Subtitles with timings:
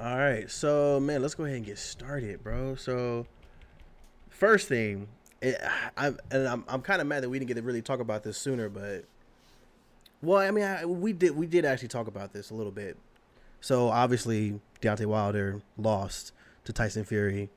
[0.00, 2.76] All right, so man, let's go ahead and get started, bro.
[2.76, 3.26] So,
[4.28, 5.08] first thing,
[5.42, 5.60] it,
[5.96, 8.22] I'm and I'm I'm kind of mad that we didn't get to really talk about
[8.22, 9.06] this sooner, but
[10.22, 12.96] well, I mean, I, we did we did actually talk about this a little bit.
[13.60, 16.32] So obviously, Deontay Wilder lost
[16.64, 17.50] to Tyson Fury,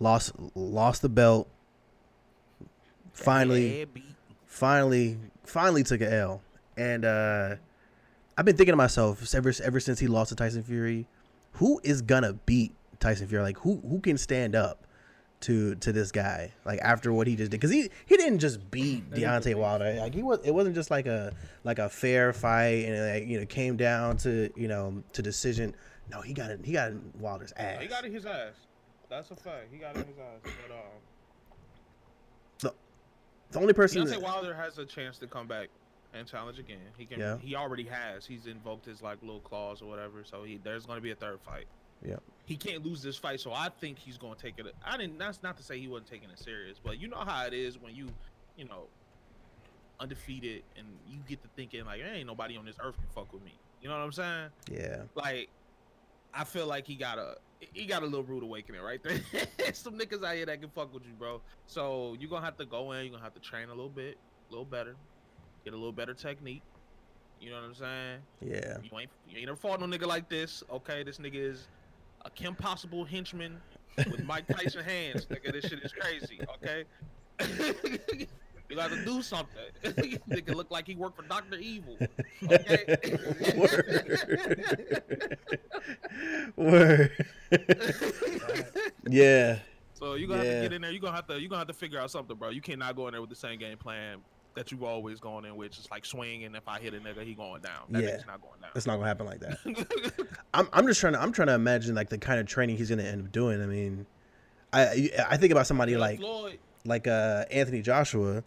[0.00, 1.48] lost lost the belt.
[3.12, 3.84] Finally,
[4.46, 6.40] finally, finally took a L,
[6.78, 7.56] and uh,
[8.38, 11.06] I've been thinking to myself ever ever since he lost to Tyson Fury
[11.58, 13.42] who is gonna beat Tyson Fury?
[13.42, 14.86] Like who who can stand up
[15.40, 16.52] to to this guy?
[16.64, 19.94] Like after what he just did, because he he didn't just beat Deontay Wilder.
[19.94, 21.32] Like he was, it wasn't just like a
[21.64, 25.22] like a fair fight, and it, like you know came down to you know to
[25.22, 25.74] decision.
[26.10, 26.60] No, he got it.
[26.64, 27.82] He got in Wilder's ass.
[27.82, 28.54] He got in his ass.
[29.10, 29.66] That's a fact.
[29.70, 30.40] He got in his ass.
[30.42, 30.80] But um,
[32.60, 32.74] the,
[33.50, 35.68] the only person Deontay Wilder has a chance to come back
[36.14, 36.78] and challenge again.
[36.96, 37.20] He can.
[37.20, 37.36] Yeah.
[37.38, 38.26] He already has.
[38.26, 40.24] He's invoked his like little clause or whatever.
[40.24, 41.66] So he there's going to be a third fight.
[42.04, 42.16] Yeah.
[42.46, 44.74] He can't lose this fight, so I think he's going to take it.
[44.84, 45.18] I didn't.
[45.18, 47.78] That's not to say he wasn't taking it serious, but you know how it is
[47.78, 48.08] when you,
[48.56, 48.84] you know,
[50.00, 53.44] undefeated and you get to thinking like, ain't nobody on this earth can fuck with
[53.44, 53.52] me.
[53.82, 54.48] You know what I'm saying?
[54.70, 55.02] Yeah.
[55.14, 55.50] Like,
[56.32, 57.36] I feel like he got a
[57.72, 59.18] he got a little rude awakening right there.
[59.72, 61.40] Some niggas out here that can fuck with you, bro.
[61.66, 63.04] So you're gonna have to go in.
[63.04, 64.16] You're gonna have to train a little bit,
[64.48, 64.94] a little better
[65.68, 66.62] get a little better technique.
[67.40, 68.20] You know what I'm saying?
[68.40, 68.78] Yeah.
[68.82, 70.64] You ain't you ain't never fought no nigga like this.
[70.72, 71.68] Okay, this nigga is
[72.24, 73.60] a Kim Possible henchman
[73.96, 75.26] with Mike Tyson hands.
[75.26, 76.40] Nigga, this shit is crazy.
[76.54, 76.84] Okay.
[78.68, 79.56] you got to do something.
[79.84, 81.96] nigga look like he worked for Doctor Evil.
[82.50, 82.98] Okay.
[83.56, 84.16] Word.
[86.56, 87.26] Word.
[89.08, 89.58] yeah.
[89.92, 90.50] So you gonna yeah.
[90.50, 90.92] have to get in there.
[90.92, 92.48] You gonna have to you gonna have to figure out something, bro.
[92.48, 94.18] You cannot go in there with the same game plan
[94.58, 97.24] that you've always going in, which is like swing, and if I hit a nigga,
[97.24, 97.84] he going down.
[97.90, 98.70] That yeah, not going down.
[98.74, 100.26] It's not gonna happen like that.
[100.54, 102.90] I'm, I'm just trying to I'm trying to imagine like the kind of training he's
[102.90, 103.62] gonna end up doing.
[103.62, 104.06] I mean,
[104.72, 106.58] I I think about somebody yeah, like Floyd.
[106.84, 108.42] like uh, Anthony Joshua.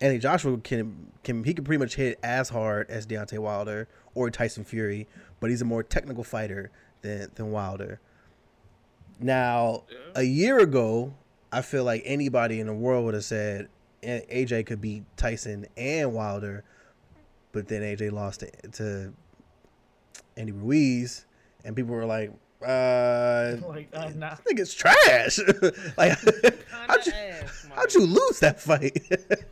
[0.00, 4.30] Anthony Joshua can can he can pretty much hit as hard as Deontay Wilder or
[4.30, 5.06] Tyson Fury,
[5.40, 6.70] but he's a more technical fighter
[7.02, 8.00] than than Wilder.
[9.22, 9.98] Now, yeah.
[10.16, 11.12] a year ago,
[11.52, 13.68] I feel like anybody in the world would have said
[14.02, 16.64] AJ could beat Tyson and Wilder,
[17.52, 19.12] but then AJ lost to, to
[20.36, 21.26] Andy Ruiz,
[21.64, 24.32] and people were like, uh, like uh, nah.
[24.32, 25.38] I think it's trash.
[25.96, 26.18] like,
[26.86, 29.00] how'd you, ass, how'd you lose that fight?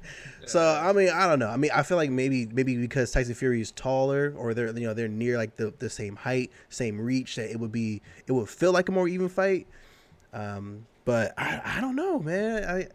[0.47, 1.49] so I mean, I don't know.
[1.49, 4.87] I mean, I feel like maybe maybe because Tyson Fury is taller, or they're you
[4.87, 8.33] know they're near like the, the same height, same reach, that it would be it
[8.33, 9.67] would feel like a more even fight.
[10.33, 12.65] Um, but I, I don't know, man.
[12.65, 12.89] I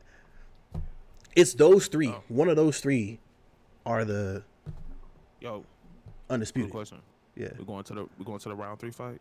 [1.35, 2.09] it's those three.
[2.09, 2.23] Oh.
[2.27, 3.19] One of those three
[3.85, 4.43] are the
[5.39, 5.63] yo
[6.29, 6.69] undisputed.
[6.69, 6.99] Good question.
[7.35, 9.19] Yeah, we're going to the we're going to the round three fight.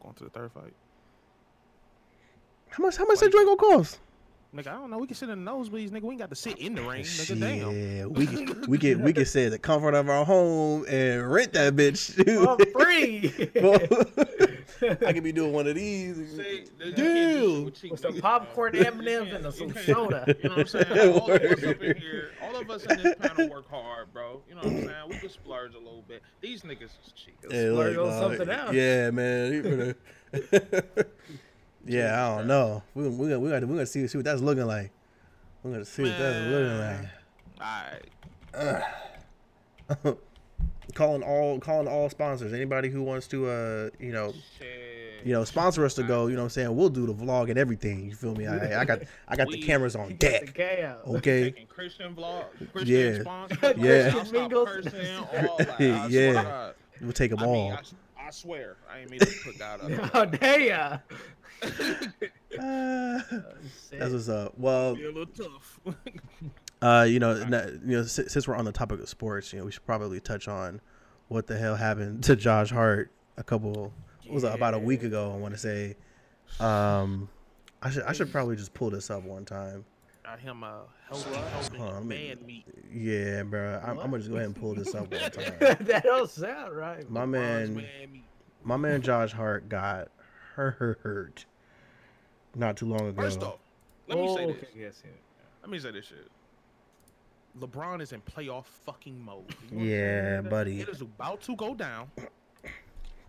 [0.00, 0.72] Going to the third fight.
[2.68, 2.96] How much?
[2.96, 3.98] How much that drink gonna cost?
[4.54, 4.98] Nigga, I don't know.
[4.98, 6.02] We can sit in the nosebleeds, nigga.
[6.02, 7.98] We ain't got to sit in the ring, nigga.
[7.98, 11.30] Yeah, we can, we can we can sit in the comfort of our home and
[11.30, 12.12] rent that bitch
[12.44, 13.32] for free.
[15.06, 16.16] I could be doing one of these.
[16.36, 17.64] See, Deal.
[17.64, 20.36] With some popcorn, M and M's, and some soda.
[20.42, 21.20] You know what I'm saying?
[21.20, 24.42] All of us up in here, all of us in this panel work hard, bro.
[24.48, 25.08] You know what I'm saying?
[25.08, 26.22] We can splurge a little bit.
[26.40, 27.36] These niggas is cheap.
[27.50, 28.72] Yeah, splurge like, on something else.
[28.72, 29.94] Yeah, man.
[31.86, 32.82] Yeah, I don't know.
[32.94, 34.92] We we got we got we got to see see what that's looking like.
[35.62, 36.12] We're gonna see Man.
[36.12, 37.08] what that's looking like.
[38.54, 38.82] All
[40.14, 40.18] right.
[40.94, 42.52] Calling all calling all sponsors.
[42.52, 45.26] Anybody who wants to uh you know Shit.
[45.26, 46.26] you know sponsor us to go.
[46.26, 46.76] You know what I'm saying.
[46.76, 48.06] We'll do the vlog and everything.
[48.06, 48.46] You feel me?
[48.46, 50.58] I, I got I got we, the cameras on deck.
[50.58, 51.44] Okay.
[51.44, 52.44] Taking Christian vlog.
[52.72, 53.20] Christian yeah.
[53.20, 53.74] Sponsor,
[55.78, 56.06] yeah.
[56.08, 56.72] yeah.
[57.00, 57.52] We'll take them I all.
[57.52, 60.10] Mean, I, I, swear, I ain't mean to put that up.
[60.14, 61.00] oh damn
[61.62, 63.20] uh,
[63.90, 64.58] that's what's up.
[64.58, 64.96] Well,
[66.82, 67.00] Be a little tough.
[67.00, 67.34] uh, you know,
[67.84, 70.20] you know, since, since we're on the topic of sports, you know, we should probably
[70.20, 70.80] touch on
[71.28, 74.32] what the hell happened to Josh Hart a couple yeah.
[74.32, 75.32] was it, about a week ago.
[75.32, 75.96] I want to say.
[76.60, 77.28] Um,
[77.82, 79.84] I should I should probably just pull this up one time.
[80.24, 82.64] Got him a healthy, healthy huh, man meat.
[82.92, 83.80] Yeah, bro.
[83.82, 85.54] I'm, I'm, gonna just go ahead and pull this up one time.
[85.80, 87.08] that don't sound right.
[87.10, 88.22] My man, man
[88.62, 90.08] my man Josh Hart got
[90.54, 91.44] hurt
[92.54, 93.22] not too long ago.
[93.22, 93.58] First off,
[94.06, 94.64] let me oh, say this.
[94.76, 95.10] Yes, yeah.
[95.62, 96.30] Let me say this shit.
[97.58, 99.54] LeBron is in playoff fucking mode.
[99.70, 100.80] Yeah, buddy.
[100.80, 102.10] It is about to go down.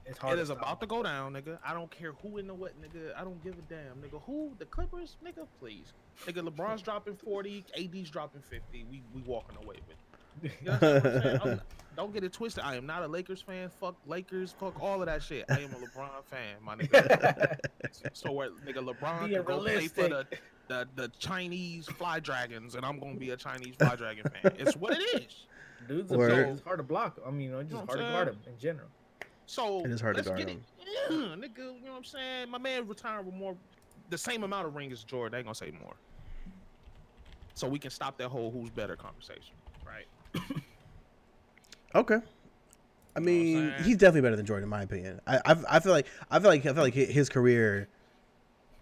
[0.05, 1.57] It's hard it is about to go down, nigga.
[1.65, 3.17] I don't care who in the what, nigga.
[3.17, 4.21] I don't give a damn, nigga.
[4.25, 5.47] Who the Clippers, nigga?
[5.59, 5.93] Please,
[6.25, 6.47] nigga.
[6.47, 8.85] LeBron's dropping forty, AD's dropping fifty.
[8.89, 9.97] We we walking away with.
[10.43, 11.51] You know what I'm?
[11.51, 11.61] I'm
[11.95, 12.63] don't get it twisted.
[12.63, 13.69] I am not a Lakers fan.
[13.79, 14.53] Fuck Lakers.
[14.59, 15.45] Fuck all of that shit.
[15.49, 17.57] I am a LeBron fan, my nigga.
[18.13, 18.77] so what, nigga?
[18.77, 20.41] LeBron Being can go play for the, realistic.
[20.67, 24.53] The the Chinese Fly Dragons, and I'm gonna be a Chinese Fly Dragon fan.
[24.57, 25.45] It's what it is.
[25.87, 26.49] Dude's a Word.
[26.49, 27.19] it's hard to block.
[27.25, 28.37] I mean, it's know just what hard to I'm guard saying?
[28.45, 28.87] him in general.
[29.45, 30.63] So It is hard to let's guard get him.
[30.79, 30.87] it.
[31.09, 31.57] Yeah, nigga.
[31.57, 32.49] You know what I'm saying?
[32.49, 33.55] My man retired with more,
[34.09, 35.33] the same amount of rings as Jordan.
[35.33, 35.95] They ain't gonna say more.
[37.55, 39.55] So we can stop that whole who's better conversation,
[39.85, 40.07] right?
[41.95, 42.15] Okay.
[42.15, 42.19] I
[43.17, 45.21] I'm mean, he's definitely better than Jordan, in my opinion.
[45.27, 47.87] I, I, I feel like I feel like I feel like his career,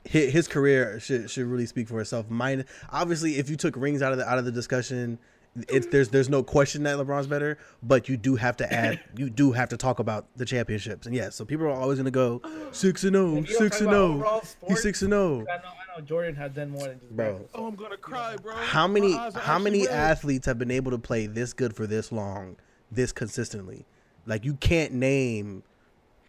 [0.03, 2.29] his, his career should should really speak for itself.
[2.29, 5.19] Mine, obviously, if you took rings out of the out of the discussion,
[5.67, 9.29] it's there's there's no question that LeBron's better, but you do have to add, you
[9.29, 12.41] do have to talk about the championships, and yes, so people are always gonna go
[12.43, 12.67] oh.
[12.71, 14.23] six and zero, If you don't and zero.
[14.25, 14.41] Oh.
[14.67, 15.39] he's six and oh.
[15.39, 15.47] zero.
[15.51, 17.33] I know, I know Jordan has done more than just Bro.
[17.33, 17.63] basketball.
[17.63, 18.55] Oh, I'm gonna cry, bro.
[18.55, 19.93] How many how many red.
[19.93, 22.55] athletes have been able to play this good for this long,
[22.89, 23.85] this consistently?
[24.25, 25.63] Like you can't name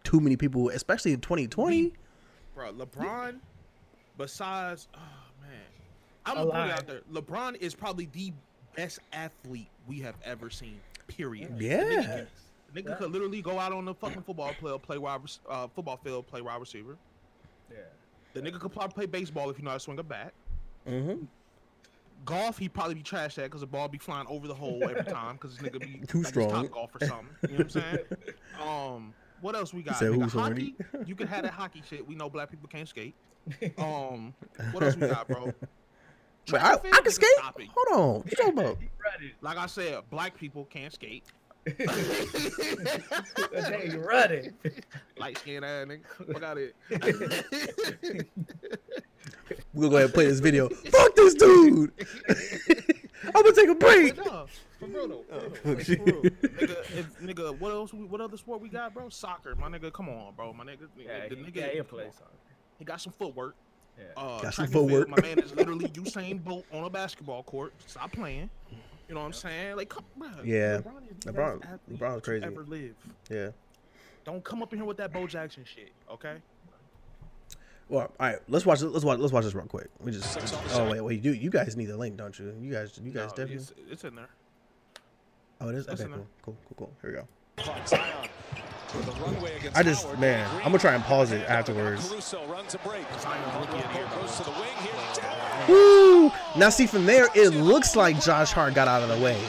[0.03, 1.93] too many people, especially in 2020.
[2.55, 2.73] bro?
[2.73, 3.39] LeBron,
[4.19, 4.99] besides, oh
[5.41, 5.51] man,
[6.27, 7.01] I'm gonna put it out there.
[7.13, 8.33] LeBron is probably the
[8.77, 10.81] best athlete we have ever seen.
[11.09, 11.59] Period.
[11.59, 11.83] The Yeah.
[11.85, 12.27] nigga, can-
[12.75, 12.95] the nigga Yeah.
[12.97, 16.41] could literally go out on the fucking football play, play wide, uh, football field, play
[16.41, 16.97] wide receiver.
[17.71, 17.79] Yeah.
[18.35, 20.33] The nigga could probably play baseball if you know how to swing a bat.
[20.89, 21.25] Mm-hmm.
[22.25, 25.03] Golf, he'd probably be trash at because the ball be flying over the hole every
[25.13, 26.51] time because this nigga be Too like strong.
[26.51, 27.27] Top golf or something.
[27.43, 27.99] You know what I'm saying?
[28.63, 29.97] Um, what else we got?
[29.97, 30.77] Nigga, who's hockey.
[31.05, 32.07] You could have that hockey shit.
[32.07, 33.15] We know black people can't skate.
[33.79, 34.35] Um,
[34.73, 35.53] what else we got, bro?
[36.51, 37.29] But I, I can skate.
[37.37, 37.57] stop.
[37.77, 38.77] Hold on, what you talking about?
[39.43, 41.23] Like I said, black people can't skate.
[43.53, 44.53] That day running.
[45.19, 46.33] Light skinned ass nigga.
[46.33, 46.75] Fuck out it.
[49.73, 50.69] We're gonna go ahead and play this video.
[50.69, 51.93] Fuck this dude.
[53.25, 54.17] I'm gonna take a break.
[54.17, 54.47] no,
[54.81, 55.25] for real though.
[55.63, 56.23] For real, like, for real.
[56.23, 57.93] nigga, if, nigga, what else?
[57.95, 59.09] we- What other sport we got, bro?
[59.11, 59.93] Soccer, my nigga.
[59.93, 60.89] Come on, bro, my nigga.
[60.99, 62.31] Yeah, the he, nigga, yeah, he plays soccer.
[62.83, 63.55] He got some footwork.
[63.97, 64.05] Yeah.
[64.17, 65.09] Uh, Got some and field, footwork.
[65.09, 67.73] My man is literally Usain Bolt on a basketball court.
[67.87, 68.51] Stop playing.
[69.09, 69.77] You know what I'm saying?
[69.77, 70.79] Like, come, bro, Yeah.
[70.79, 72.45] LeBron is LeBron- best LeBron's crazy.
[72.45, 72.95] Ever live?
[73.31, 73.49] Yeah.
[74.25, 76.37] Don't come up in here with that Bo Jackson shit, okay?
[77.89, 78.39] Well, all right.
[78.49, 78.81] Let's watch.
[78.81, 79.19] Let's watch.
[79.19, 79.89] Let's watch this real quick.
[80.01, 80.39] We just.
[80.75, 81.23] Oh wait, wait.
[81.25, 82.55] You you guys need the link, don't you?
[82.61, 82.99] You guys.
[83.03, 83.55] You guys No, definitely.
[83.57, 84.29] it's, it's in there.
[85.61, 85.87] Oh, it is.
[85.87, 86.93] it's Okay, in cool, cool, cool, cool.
[87.03, 87.27] Here we go.
[87.87, 88.82] Zion with a runway against
[89.75, 92.09] I just- man, I'm gonna try and pause it afterwards.
[92.09, 93.05] Caruso runs a break.
[93.21, 94.93] Zion rookie of the year, Goes to the wing here.
[95.17, 95.69] Down.
[95.69, 96.33] Woo!
[96.57, 99.41] Now see from there, it looks like Josh Hart got out of the way.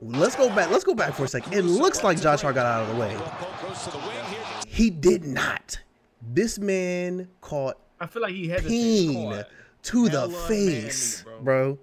[0.00, 0.70] Let's go back.
[0.70, 1.52] Let's go back for a second.
[1.54, 3.14] It looks like Josh Hart got out of the way.
[3.16, 4.38] Pope goes to the wing here.
[4.66, 5.78] He did not.
[6.20, 8.70] This man caught I feel like he hesitated.
[8.78, 9.46] peen Caught
[9.84, 11.78] to the face, bro.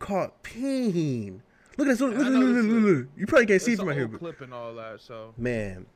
[0.00, 1.42] Caught peen.
[1.78, 2.00] Look at this.
[2.00, 3.06] Look, look, look, look, look, look, look.
[3.16, 5.86] You probably can't see It's from right here, but clip and all that, so man.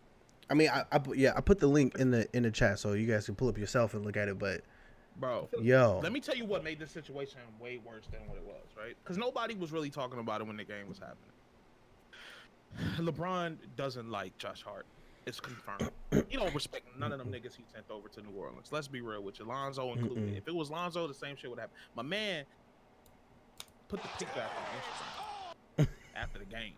[0.48, 2.78] I mean, I, I put- yeah, I put the link in the in the chat
[2.78, 4.38] so you guys can pull up yourself and look at it.
[4.38, 4.62] But
[5.16, 5.48] bro.
[5.60, 8.62] yo, Let me tell you what made this situation way worse than what it was,
[8.76, 8.96] right?
[9.02, 11.16] Because nobody was really talking about it when the game was happening.
[12.98, 14.86] LeBron doesn't like Josh Hart.
[15.26, 15.90] It's confirmed.
[16.28, 18.68] he don't respect none of them niggas he sent over to New Orleans.
[18.70, 19.46] Let's be real with you.
[19.46, 20.28] Lonzo included.
[20.28, 20.38] Mm-mm.
[20.38, 21.74] If it was Lonzo, the same shit would happen.
[21.96, 22.44] My man
[23.88, 25.31] put the pic back on Instagram
[26.16, 26.72] after the game.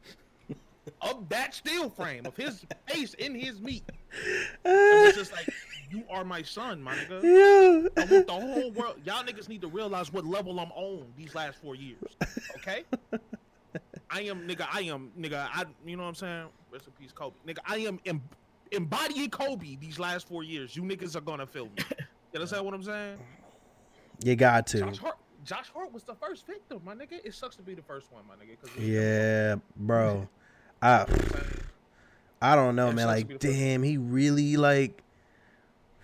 [1.00, 3.84] Of that steel frame of his face in his meat.
[4.64, 5.48] It was just like,
[5.90, 7.22] you are my son, my nigga.
[7.96, 8.02] yeah.
[8.02, 8.96] I want the whole world.
[9.04, 12.02] Y'all niggas need to realize what level I'm on these last four years.
[12.56, 12.84] Okay?
[14.10, 14.66] I am nigga.
[14.70, 15.48] I am nigga.
[15.52, 16.46] I you know what I'm saying?
[16.70, 17.34] Rest in peace, Kobe.
[17.46, 18.22] Nigga, I am em-
[18.70, 20.76] embodying Kobe these last four years.
[20.76, 21.72] You niggas are gonna feel me.
[22.32, 23.18] You understand what I'm saying?
[24.22, 24.80] You got to.
[24.80, 25.16] Josh Hart.
[25.44, 27.20] Josh Hart was the first victim, my nigga.
[27.24, 28.58] It sucks to be the first one, my nigga.
[28.60, 30.28] 'cause it was Yeah, bro.
[30.82, 31.60] I You know what I'm saying?
[32.42, 33.06] I don't know, It man.
[33.06, 35.02] Like, be first damn, he really like.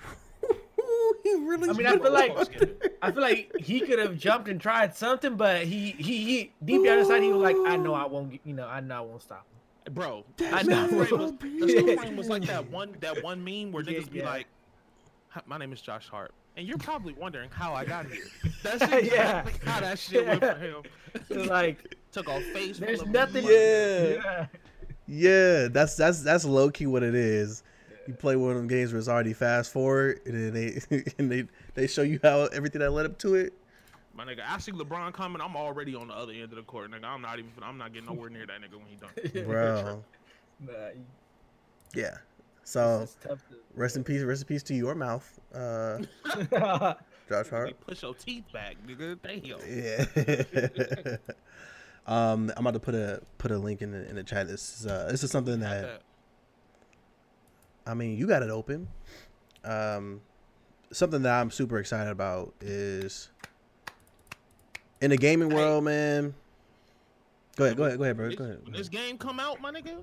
[1.23, 1.69] he really.
[1.69, 2.33] I mean, I feel like
[3.03, 6.85] I feel like he could have jumped and tried something, but he he, he deep
[6.85, 9.01] down inside he was like, I know I won't, get- you know, I know I
[9.01, 9.47] won't stop.
[9.87, 10.87] him." Bro, I the know.
[10.87, 14.19] still was, the still was like that one that one meme where Yeah, niggas be
[14.19, 14.27] yeah.
[14.27, 14.47] like,
[15.47, 18.25] "My name is Josh Hart," and you're probably wondering how I got here.
[18.63, 19.45] That's exactly Yeah.
[19.65, 20.83] how that shit went for him.
[21.15, 22.79] It's like Took a face.
[22.79, 23.45] there's nothing.
[23.45, 24.09] Yeah.
[24.15, 24.47] yeah.
[25.13, 27.65] Yeah, that's that's that's low key what it is.
[28.07, 31.31] You play one of them games where it's already fast forward, and then they and
[31.31, 33.53] they they show you how everything that led up to it.
[34.15, 35.41] My nigga, I see LeBron coming.
[35.43, 37.05] I'm already on the other end of the court, nigga.
[37.05, 37.51] I'm not even.
[37.63, 39.47] I'm not getting nowhere near that nigga when he done.
[39.47, 40.03] Bro,
[40.65, 40.73] Nah,
[41.95, 42.17] yeah.
[42.71, 45.99] So tough to- rest in peace, rest in peace to your mouth, uh,
[47.29, 47.67] Josh Hart.
[47.67, 49.19] Like, push your teeth back, nigga.
[49.23, 49.59] Damn.
[49.69, 51.17] Yeah.
[52.07, 54.49] Um, I'm about to put a put a link in the in the chat.
[54.49, 56.03] This is uh, this is something that that.
[57.87, 58.89] I mean, you got it open.
[59.65, 60.21] Um,
[60.91, 63.31] something that I'm super excited about is
[65.01, 66.35] in the gaming world, man.
[67.57, 68.35] Go ahead, go ahead, go ahead, bro.
[68.35, 68.65] Go ahead.
[68.65, 70.03] When this game come out, my nigga,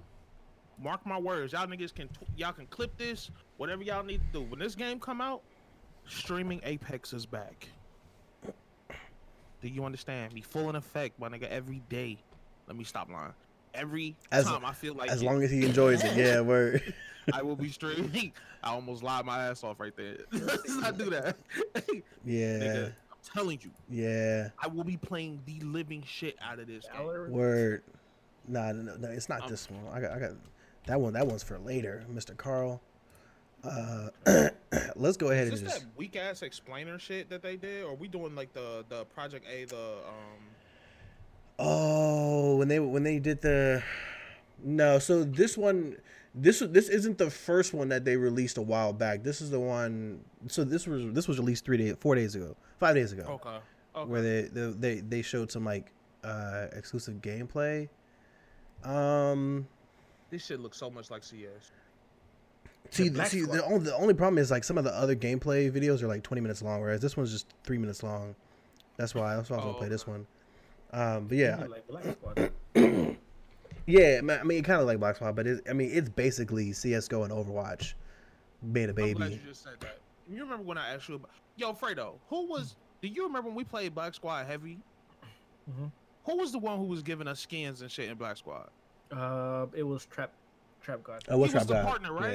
[0.81, 1.53] mark my words.
[1.53, 4.45] Y'all niggas can tw- y'all can clip this, whatever y'all need to do.
[4.45, 5.41] When this game come out,
[6.07, 7.67] streaming Apex is back.
[9.61, 10.33] Do you understand?
[10.33, 12.17] Be full in effect, my nigga, every day.
[12.67, 13.33] Let me stop lying.
[13.73, 16.93] Every As- time I feel like As it, long as he enjoys it, yeah, word.
[17.33, 18.31] I will be streaming.
[18.63, 20.17] I almost lied my ass off right there.
[20.31, 21.35] Let's not do that.
[22.25, 22.93] Yeah, Nigga, I'm
[23.33, 27.31] telling you, yeah, I will be playing the living shit out of this game.
[27.31, 27.83] Word.
[28.47, 29.81] Nah, no, no, it's not Um, this one.
[29.93, 30.31] I got, I got
[30.87, 31.13] that one.
[31.13, 32.35] That one's for later, Mr.
[32.35, 32.81] Carl.
[33.63, 34.09] Uh,
[34.95, 35.81] let's go ahead Is and just.
[35.81, 39.05] that weak ass explainer shit that they did, or are we doing like the the
[39.05, 39.75] Project A, the
[40.07, 40.43] um?
[41.59, 43.83] Oh, when they when they did the
[44.63, 45.97] no, so this one
[46.35, 49.23] this this isn't the first one that they released a while back.
[49.23, 50.21] This is the one.
[50.47, 53.57] So this was this was released three days, four days ago, five days ago, Okay.
[53.95, 54.09] Okay.
[54.09, 55.91] where they, they they they showed some like
[56.23, 57.89] uh exclusive gameplay.
[58.83, 59.67] Um,
[60.29, 61.71] this shit looks so much like CS.
[62.91, 65.71] see, Black see, the only, the only problem is like some of the other gameplay
[65.71, 68.35] videos are like twenty minutes long, whereas this one's just three minutes long.
[68.97, 70.25] That's why that's why I was gonna Oh, play this one.
[70.93, 72.51] Um, but yeah, Like Black Squad.
[73.85, 76.73] Yeah, I mean, it kind of like Black Swan, but it, I mean, it's basically
[76.73, 77.93] CS:GO and Overwatch
[78.61, 79.33] made a I'm glad baby.
[79.35, 79.99] you just said that.
[80.29, 81.29] You remember when I asked you about?
[81.55, 82.75] Yo, Fredo, who was?
[83.01, 84.79] Do you remember when we played Black Squad Heavy?
[85.69, 85.89] Mhm.
[86.25, 88.69] Who was the one who was giving us skins and shit in Black Squad?
[89.11, 90.31] Uh, it was Trap,
[90.81, 91.23] Trap God.
[91.29, 91.83] Oh, what's He was up, the guy?
[91.83, 92.33] partner, right?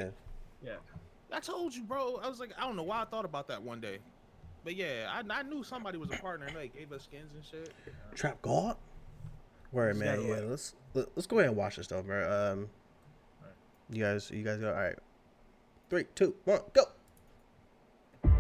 [0.65, 0.71] Yeah.
[0.71, 1.37] Yeah.
[1.37, 2.21] I told you, bro.
[2.23, 3.99] I was like, I don't know why I thought about that one day,
[4.65, 7.43] but yeah, I, I knew somebody was a partner and they gave us skins and
[7.45, 7.73] shit.
[8.15, 8.77] Trap God.
[9.73, 10.27] Word, man.
[10.27, 12.53] Yeah, like- let's let, let's go ahead and watch this stuff, bro.
[12.53, 12.69] Um,
[13.91, 14.69] you guys, you guys go.
[14.69, 14.97] All right,
[15.89, 16.83] three, two, one, go.
[18.25, 18.31] You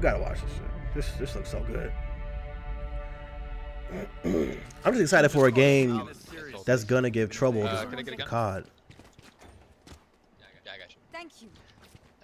[0.00, 0.62] gotta watch this shit.
[0.94, 1.92] This this looks so good.
[4.84, 6.08] I'm just excited for a game
[6.64, 8.26] that's gonna give trouble Uh, to can I get a gun?
[8.28, 8.64] COD.
[10.64, 10.96] Yeah, I got you.
[11.12, 11.48] Thank you.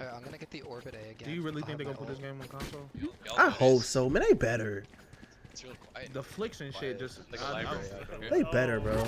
[0.01, 1.29] Alright, I'm gonna get the Orbit A again.
[1.29, 2.89] Do you really think they're gonna put this game on console?
[3.37, 4.23] I hope so, man.
[4.27, 4.85] They better.
[5.51, 6.13] It's real quiet.
[6.13, 8.31] The flicks and shit just Like a I- I- library out here.
[8.31, 8.97] They better, bro.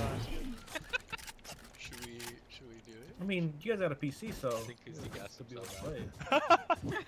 [1.78, 3.14] Should we should we do it?
[3.20, 5.54] I mean, you guys got a PC, so I think he's the gas to be
[5.54, 6.98] able to himself play.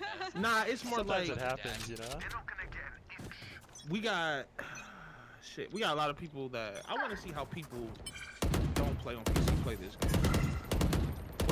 [0.41, 2.19] Nah, it's more Sometimes like it happens, you know.
[3.89, 4.45] we got
[5.45, 5.71] shit.
[5.73, 7.79] We got a lot of people that I want to see how people
[8.75, 10.11] don't play on PC play this game.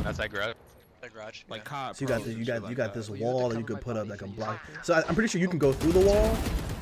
[0.04, 0.54] That's that garage.
[1.02, 1.44] That garage.
[1.50, 1.70] Like yeah.
[1.70, 1.96] COD.
[1.96, 3.38] So you got this, you shit got you like got this Well, you have to
[3.40, 4.60] wall that you cover can put up body like a block.
[4.84, 6.36] So I, I'm pretty sure you can go through the wall,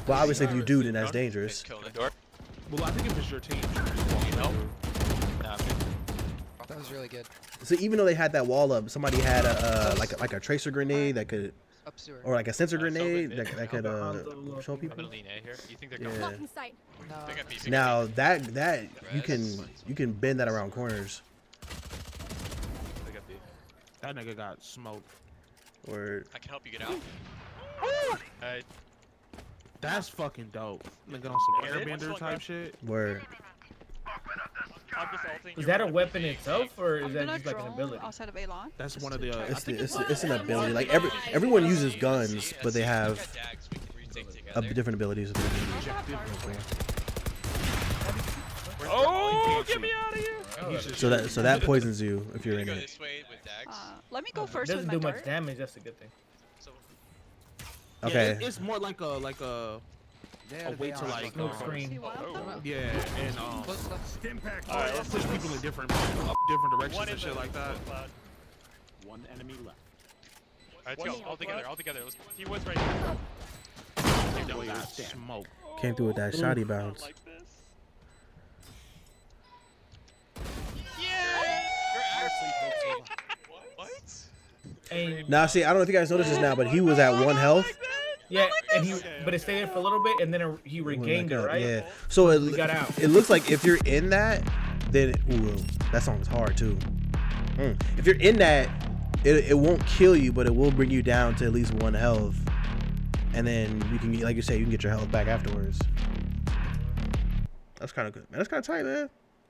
[0.05, 1.61] but obviously if you do, then that's dangerous.
[1.63, 2.11] Kill the door.
[2.71, 4.51] Well, I think if it's your team, you can just walk Nope.
[4.51, 5.43] through.
[5.43, 5.57] Nah,
[6.67, 7.25] That was really good.
[7.63, 10.33] So even though they had that wall up, somebody had a uh, like a, like
[10.33, 11.70] a tracer grenade that could, Up sewer.
[12.23, 14.23] Or like a sensor Uh, grenade they- that, that could uh,
[14.61, 14.95] show I'm people.
[14.97, 15.55] gonna lean here.
[15.69, 16.45] You think they're Yeah.
[16.53, 16.75] sight.
[17.09, 17.15] No.
[17.27, 19.43] Pick up B, pick up Now that that you can
[19.87, 21.21] you can bend that around corners.
[23.05, 23.35] Pick up B.
[24.01, 25.09] That nigga got smoked.
[25.87, 26.95] Or I can help you get out.
[28.41, 28.61] Hey,
[29.81, 30.83] That's fucking dope.
[31.09, 32.75] Nigga on some Yeah, it- airbender type shit.
[32.81, 33.21] where
[34.05, 34.19] I'm
[34.59, 34.80] just ulting.
[35.45, 37.99] Is you're that a weapon itself, or is that just like an ability?
[38.03, 38.71] outside of Alon.
[38.77, 40.73] That's one of the, uh, it's the, it's it's it's an ability.
[40.73, 45.31] Like every everyone uses guns, but they have dags we can retake uh, different abilities.
[48.93, 50.81] Oh, get me out of here!
[50.95, 52.81] So that so that poisons you if you're You in go it.
[52.81, 53.67] this way with dags.
[53.75, 55.57] Uh, let me go It first doesn't with my do much damage.
[55.57, 56.09] That's a good thing.
[56.59, 56.71] So
[58.03, 58.37] Yeah, Okay.
[58.45, 59.79] it's more like a like a
[60.53, 61.89] a way to like Smoke um, screen.
[61.89, 62.61] See wild Oh.
[62.63, 62.89] yeah
[63.19, 63.89] and um Close.
[64.69, 67.75] Alright, let's push people in different different directions and shit like that.
[69.05, 69.77] One enemy left.
[70.85, 71.25] Alright, let's go.
[71.27, 71.99] All together, all together.
[72.03, 73.17] Let's, he was right here.
[73.97, 75.49] Nigga got smoked.
[75.79, 76.37] Came through with that Ooh.
[76.37, 77.01] shoddy bounce.
[77.01, 77.41] like this.
[85.27, 87.25] Now see, I don't know if you guys noticed this now, but he was at
[87.25, 87.65] one health.
[88.31, 90.59] Yeah, and he, Okay, but it stayed there for a little bit, and then it-
[90.63, 91.61] he regained it, right?
[91.61, 91.85] Yeah.
[92.07, 92.97] So it, He got out.
[92.97, 94.41] it looks like if you're in that,
[94.89, 95.55] then ooh,
[95.91, 96.77] that song's hard too.
[97.57, 97.79] Mm.
[97.97, 98.69] If you're in that,
[99.23, 101.93] it, it won't kill you, but it will bring you down to at least one
[101.93, 102.35] health,
[103.33, 105.77] and then you can, like you say, you can get your health back afterwards.
[107.79, 108.37] That's kind of good, man.
[108.39, 109.09] That's kind of tight, man.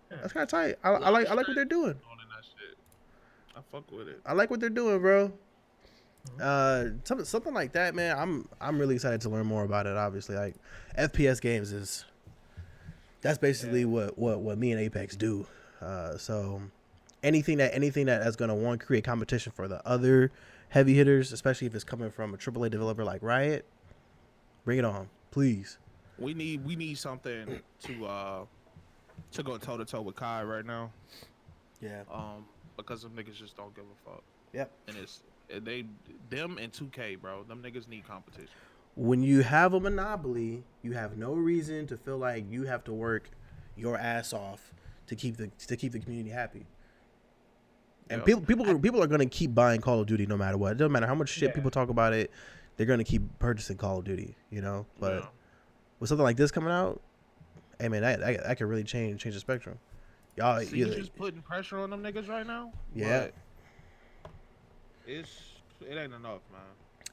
[0.09, 0.75] That's kind of tight.
[0.83, 1.91] I, I like I like what they're doing.
[1.91, 2.77] On in that shit.
[3.55, 4.19] I fuck with it.
[4.25, 5.31] I like what they're doing, bro.
[6.39, 8.17] Uh, something something like that, man.
[8.17, 9.95] I'm I'm really excited to learn more about it.
[9.97, 10.55] Obviously, like
[10.97, 12.05] FPS games is
[13.21, 15.45] That's basically what, what what me and Apex do.
[15.81, 16.61] Uh, so
[17.23, 20.31] anything that anything that is gonna one create competition for the other
[20.69, 23.65] heavy hitters, especially if it's coming from a AAA developer like Riot,
[24.63, 25.77] bring it on, please.
[26.17, 28.45] We need we need something to uh
[29.31, 30.91] to go toe to toe with Kai right now.
[31.81, 32.03] Yeah.
[32.11, 32.45] Um,
[32.77, 34.23] because them niggas just don't give a fuck.
[34.53, 34.71] Yep.
[34.87, 35.21] And it's
[35.59, 35.85] they
[36.29, 37.43] them and 2K, bro.
[37.43, 38.49] Them niggas need competition.
[38.95, 42.93] When you have a monopoly, you have no reason to feel like you have to
[42.93, 43.29] work
[43.75, 44.73] your ass off
[45.07, 46.65] to keep the to keep the community happy.
[48.09, 50.73] And people people are, people are gonna keep buying Call of Duty no matter what.
[50.73, 51.55] It doesn't matter how much shit Yeah.
[51.55, 52.29] people talk about it.
[52.75, 54.85] They're gonna keep purchasing Call of Duty, you know.
[54.99, 55.27] But Yeah.
[55.99, 57.01] with something like this coming out,
[57.79, 59.79] hey man, that that, that could really change change the spectrum.
[60.35, 62.73] Y'all, See, you just putting pressure on them niggas right now.
[62.93, 63.27] Yeah.
[65.07, 65.29] It's
[65.81, 66.61] it ain't enough, man.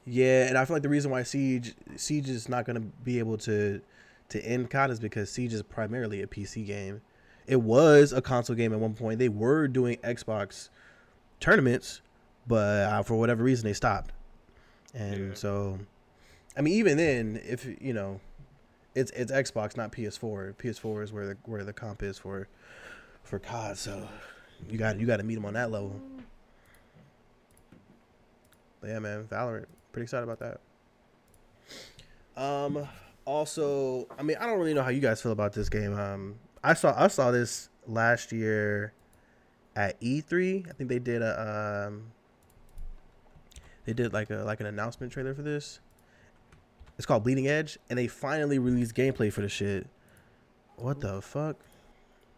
[0.05, 3.19] Yeah, and I feel like the reason why Siege Siege is not going to be
[3.19, 3.81] able to
[4.29, 7.01] to end COD is because Siege is primarily a PC game.
[7.47, 9.17] It was a console game at one point.
[9.19, 10.69] They were doing Xbox
[11.39, 12.01] tournaments,
[12.47, 14.11] but uh, for whatever reason they stopped.
[14.93, 15.33] And Yeah.
[15.33, 15.79] so,
[16.55, 18.19] I mean, even then, if you know,
[18.95, 20.53] it's it's Xbox, not PS4.
[20.55, 22.47] PS4 is where the where the comp is for
[23.23, 23.77] for COD.
[23.77, 24.07] So
[24.69, 25.99] you got you got to meet them on that level.
[28.81, 29.65] But yeah, man, Valorant.
[29.91, 30.59] Pretty excited about that.
[32.41, 32.87] Um.
[33.25, 35.93] Also, I mean, I don't really know how you guys feel about this game.
[35.97, 38.93] Um, I saw I saw this last year
[39.75, 40.67] at E3.
[40.67, 42.11] I think they did a um.
[43.85, 45.79] They did like a like an announcement trailer for this.
[46.97, 49.87] It's called Bleeding Edge, and they finally released gameplay for the shit.
[50.75, 51.57] What the fuck?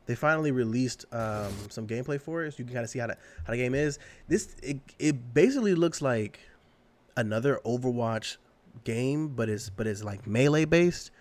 [0.07, 3.07] They finally released um, some gameplay for it, so you can kind of see how
[3.07, 3.99] the how the game is.
[4.27, 6.39] This it, it basically looks like
[7.15, 8.37] another Overwatch
[8.83, 11.11] game, but it's but it's like melee based.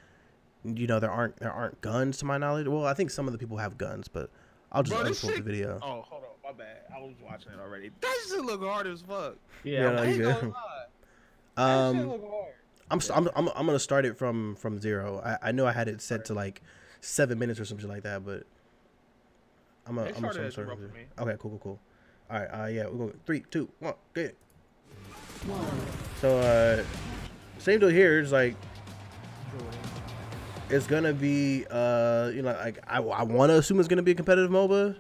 [0.65, 2.67] You know, there aren't there aren't guns to my knowledge.
[2.69, 4.31] Well, I think some of the people have guns, but
[4.73, 5.79] I'll just, Bro, I'll this just pull up shit- the video.
[5.83, 6.79] Oh, hold on, my bad.
[6.95, 7.91] I was watching it already.
[8.01, 9.37] That shit look hard as fuck.
[9.65, 10.35] Yeah, Yeah, no, I you ain't good.
[10.41, 10.85] gonna lie.
[11.57, 12.53] That shit Um, look hard.
[12.91, 15.21] I'm, s- I'm I'm I'm gonna start it from from zero.
[15.25, 16.63] I, I know I had it set to like
[17.01, 18.45] seven minutes or something like that, but
[19.87, 21.07] I'm gonna They I'm gonna started start at from zero zero.
[21.17, 21.31] for me.
[21.33, 21.81] Okay, cool, cool, cool.
[22.31, 24.35] All right, uh, yeah, we're going three, two, one, good.
[26.21, 26.85] So uh,
[27.59, 28.21] same deal here.
[28.21, 28.55] It's like
[30.69, 34.13] it's gonna be uh you know like I, I want to assume it's gonna be
[34.13, 34.95] a competitive MOBA.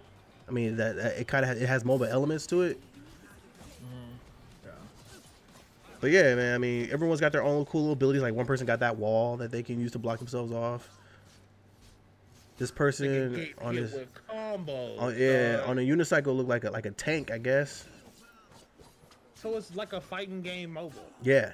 [0.48, 2.80] I mean that, that it kind of it has MOBA elements to it.
[6.00, 6.54] But yeah, man.
[6.54, 8.22] I mean, everyone's got their own cool little abilities.
[8.22, 10.88] Like one person got that wall that they can use to block themselves off.
[12.56, 14.08] This person on hit
[14.50, 14.98] combos.
[14.98, 15.68] on, oh, yeah, dog.
[15.70, 17.84] on a unicycle look like a like a tank, I guess.
[19.34, 21.52] So it's like a fighting game mobile, Yeah,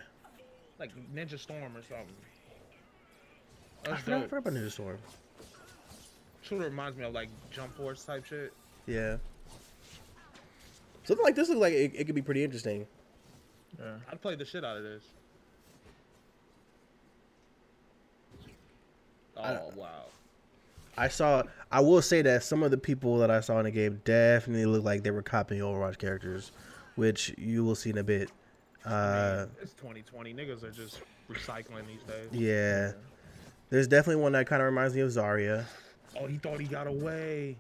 [0.78, 2.06] like Ninja Storm or something.
[3.85, 4.98] I That's forgot, I forgot about Ninja Storm.
[6.42, 8.52] Sort of reminds me of like Jump Force type shit.
[8.87, 9.16] Yeah,
[11.04, 12.87] something like this looks like it, it could be pretty interesting.
[13.78, 13.96] Yeah.
[14.11, 15.02] I'd play the shit out of this.
[19.37, 20.04] Oh I- wow.
[20.98, 21.42] I saw.
[21.70, 24.66] I will say that some of the people that I saw in the game definitely
[24.66, 26.52] looked like they were copying Overwatch characters,
[26.94, 28.30] which you will see in a bit.
[28.85, 30.32] Uh, it's 2020.
[30.32, 32.28] Niggas are just recycling these days.
[32.32, 32.92] yeah,
[33.68, 35.64] there's definitely one that kind of reminds me of Zarya.
[36.18, 37.56] Oh, he thought he got away.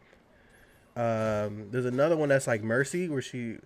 [0.96, 3.56] Um, there's another one that's like Mercy, where she,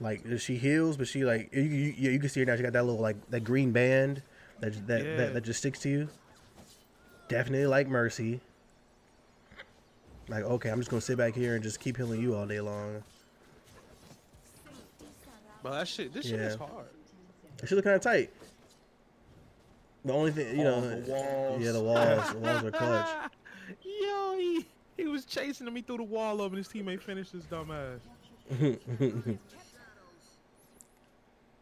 [0.00, 2.56] like, she heals, but she like you, you, you can see her now.
[2.56, 4.22] She got that little like that green band
[4.60, 5.16] that that, Yeah.
[5.16, 6.08] that that just sticks to you.
[7.28, 8.40] Definitely like Mercy.
[10.28, 12.60] Like, okay, I'm just gonna sit back here and just keep healing you all day
[12.60, 13.02] long.
[15.62, 16.66] But that shit, this shit is Yeah.
[16.66, 16.86] hard.
[17.66, 18.30] She look kind of tight.
[20.04, 21.62] The only thing, you Oh, know, the walls.
[21.62, 23.30] yeah, the walls, the walls are clutch.
[23.82, 24.66] Yo, he,
[24.98, 28.00] he was chasing me through the wall up, and his teammate finished his dumb ass.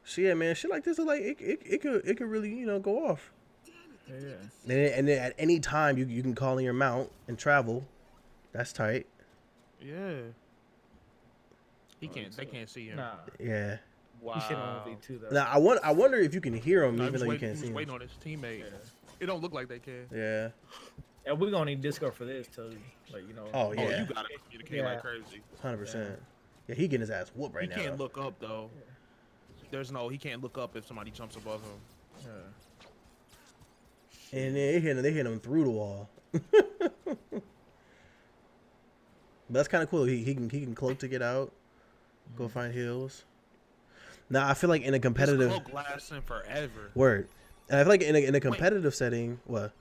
[0.05, 2.53] So yeah, man, shit like this is like it, it, it could it could really
[2.53, 3.31] you know go off.
[4.13, 4.29] Yeah.
[4.29, 7.39] And then, and then at any time you you can call in your mount and
[7.39, 7.85] travel.
[8.53, 9.07] That's tight.
[9.81, 10.15] Yeah.
[12.01, 12.37] He can't.
[12.37, 12.97] They can't see him.
[12.97, 13.15] Nah.
[13.41, 13.79] Yeah.
[14.21, 14.35] Wow.
[14.87, 15.31] You should though.
[15.31, 17.31] Now I want I wonder if you can hear him No, even was though you
[17.31, 17.75] waiting, can't see was him.
[17.75, 18.65] waiting on his teammate.
[19.21, 20.07] It don't look like they can.
[20.15, 20.51] Yeah.
[21.25, 22.77] And we're gonna need Discord for this too.
[23.13, 23.47] Like you know.
[23.55, 24.01] Oh Oh, yeah.
[24.01, 24.85] you gotta communicate Yeah.
[24.85, 25.41] like crazy.
[25.61, 26.21] Hundred percent.
[26.69, 27.77] Yeah, he getting his ass whooped right he now.
[27.77, 28.71] He can't look up though.
[29.71, 30.09] There's no.
[30.09, 31.71] He can't look up if somebody jumps above him.
[32.25, 32.29] Yeah.
[34.33, 35.03] And they hit him.
[35.03, 36.09] They hit him through the wall.
[36.33, 37.43] but
[39.51, 40.05] that's kind of cool.
[40.05, 41.53] He, he can he can cloak to get out,
[42.37, 42.53] go mm-hmm.
[42.53, 43.25] find heals.
[44.31, 46.91] Now I feel like in a competitive This cloak lasting forever.
[46.95, 47.29] word,
[47.69, 49.73] and I feel like in a, in a competitive setting, what?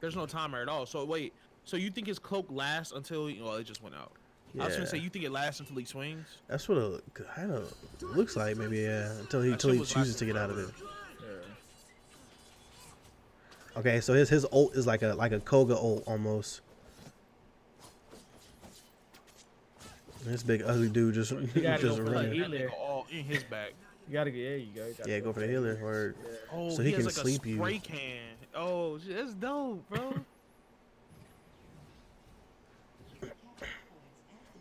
[0.00, 0.84] There's no timer at all.
[0.84, 1.32] So wait,
[1.64, 3.24] so you think his cloak lasts until?
[3.24, 4.12] Well, it just went out.
[4.52, 4.64] Yeah.
[4.64, 6.26] I was gonna say you think it lasts until he swings.
[6.48, 8.56] That's what it kind of looks like.
[8.58, 10.68] Maybe yeah, until he until he chooses to get out of it.
[13.82, 13.88] Forever.
[13.88, 16.60] Okay, so his his ult is like a like a Koga ult almost.
[20.24, 22.32] This big ugly dude just gotta just go for the running.
[22.32, 22.50] heat.
[22.50, 23.72] That all in his back.
[24.08, 24.56] You gotta get there.
[24.56, 24.86] You go.
[24.86, 25.78] You gotta Yeah, go for the healer.
[25.82, 26.14] Or
[26.52, 27.56] Oh, So he, he has can like sleep a you.
[27.56, 28.20] spray can.
[28.54, 30.14] Oh, that's dope, bro.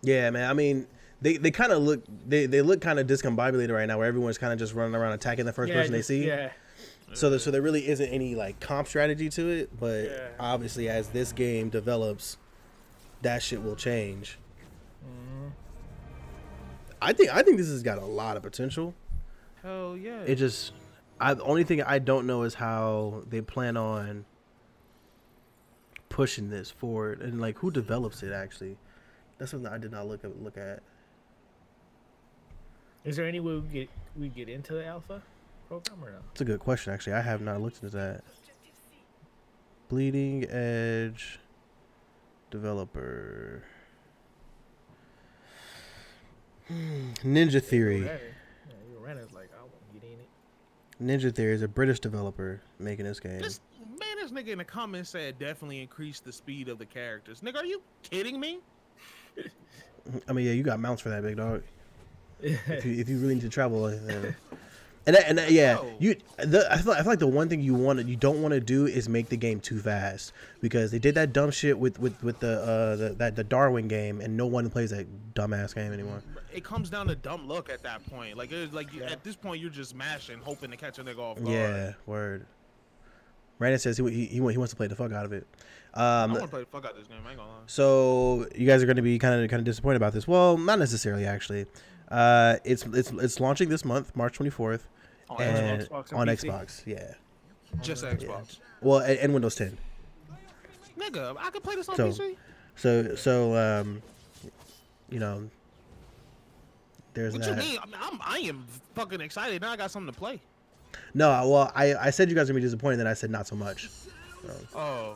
[0.01, 0.49] yeah, man.
[0.49, 0.88] I mean,
[1.21, 4.38] they, they kind of look they, they look kind of discombobulated right now, where everyone's
[4.38, 6.28] kind of just running around attacking the first yeah, person they see.
[6.28, 6.51] Yeah.
[7.13, 10.28] So there, so there really isn't any like comp strategy to it, but Yeah.
[10.39, 12.38] obviously as this game develops,
[13.22, 14.38] that shit will change.
[15.06, 15.52] Mhm.
[17.02, 18.94] I think I think this has got a lot of potential.
[19.62, 20.22] Hell yeah.
[20.22, 20.74] It just,
[21.20, 24.26] I the only thing I don't know is how they plan on
[26.10, 28.78] pushing this forward and like who develops it actually.
[29.38, 30.82] That's something I did not look at, look at.
[33.04, 35.22] Is there any way we get we get into the alpha
[35.67, 36.17] program or no?
[36.32, 37.13] It's a good question actually.
[37.13, 38.23] I have not looked into that.
[39.89, 41.39] Bleeding Edge
[42.49, 43.63] developer.
[46.67, 48.04] Hmm, Ninja Theory.
[48.04, 48.17] Yeah,
[48.91, 51.21] you ran it like I want to get in it.
[51.21, 53.39] Ninja Theory is a British developer making this game.
[53.39, 53.60] This
[53.99, 57.41] man, this nigga in the comments said definitely increase the speed of the characters.
[57.41, 58.60] Nigga, are you kidding me?
[60.28, 61.63] I mean, yeah, you got mounts for that, big dog.
[62.41, 64.32] if, you, if you really need to travel, uh,
[65.08, 66.15] and that, and that, yeah, you.
[66.38, 68.54] The, I feel I feel like the one thing you want to you don't want
[68.54, 72.00] to do is make the game too fast because they did that dumb shit with
[72.00, 75.76] with with the uh the that the Darwin game and no one plays that dumbass
[75.76, 76.22] game anymore.
[76.54, 78.38] It comes down to dumb luck at that point.
[78.38, 81.20] Like it's like you, at this point you're just mashing, hoping to catch a nigga
[81.20, 81.50] off guard.
[81.50, 82.46] Yeah, word.
[83.58, 85.48] Brandon says he he, he wants to play the fuck out of it.
[85.94, 87.20] I Um, want to play the fuck out this game.
[87.26, 87.56] I ain't gonna lie.
[87.68, 90.28] So you guys are going to be kind of kind of disappointed about this.
[90.28, 91.65] Well, not necessarily actually.
[92.10, 94.82] Uh, it's it's it's launching this month, March 24th,
[95.29, 96.43] On and Xbox and on PC?
[96.45, 96.85] Xbox.
[96.85, 97.13] Yeah.
[97.81, 98.59] Just Xbox.
[98.81, 99.77] Well, and, and Windows 10.
[100.99, 102.35] Nigga, I can play this on So- PC.
[102.77, 104.01] So so um,
[105.09, 105.49] you know,
[107.13, 107.51] there's What that.
[107.51, 107.79] you mean?
[107.81, 109.61] I, mean, I'm, I am fucking excited.
[109.61, 110.41] Now I got something to play.
[111.13, 112.97] No, well, I I said you guys are gonna be disappointed.
[112.97, 113.89] Then I said not so much.
[114.75, 115.15] Oh.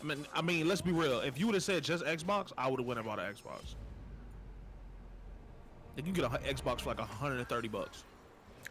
[0.00, 1.20] I mean, I mean, let's be real.
[1.20, 3.74] If you would have said just Xbox, I would have went and bought an Xbox.
[5.96, 8.04] Like you get an Xbox for like 130 bucks.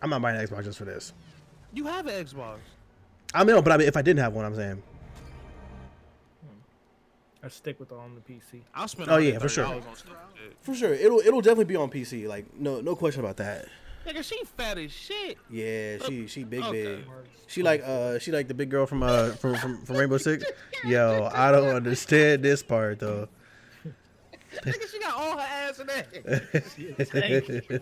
[0.02, 1.14] I'm not buying an Xbox just for this.
[1.74, 2.58] You have an Xbox.
[3.34, 4.82] I mean, no, but I mean, if I didn't have one, I'm saying.
[7.44, 8.62] I stick with on the PC.
[8.76, 9.10] I'll spend.
[9.10, 9.66] Oh, yeah, for sure.
[9.66, 10.56] on stupid shit.
[10.62, 12.28] For sure, it'll it'll definitely be on PC.
[12.28, 13.66] Like no no question about that.
[14.06, 15.38] Nigga, she fat as shit.
[15.50, 16.96] Yeah, she she big Okay.
[16.98, 17.06] big.
[17.48, 20.44] She like uh she like the big girl from uh from from, from Rainbow Six.
[20.86, 23.28] Yo, I don't understand this part though.
[24.64, 27.82] Nigga, she got all her ass in there.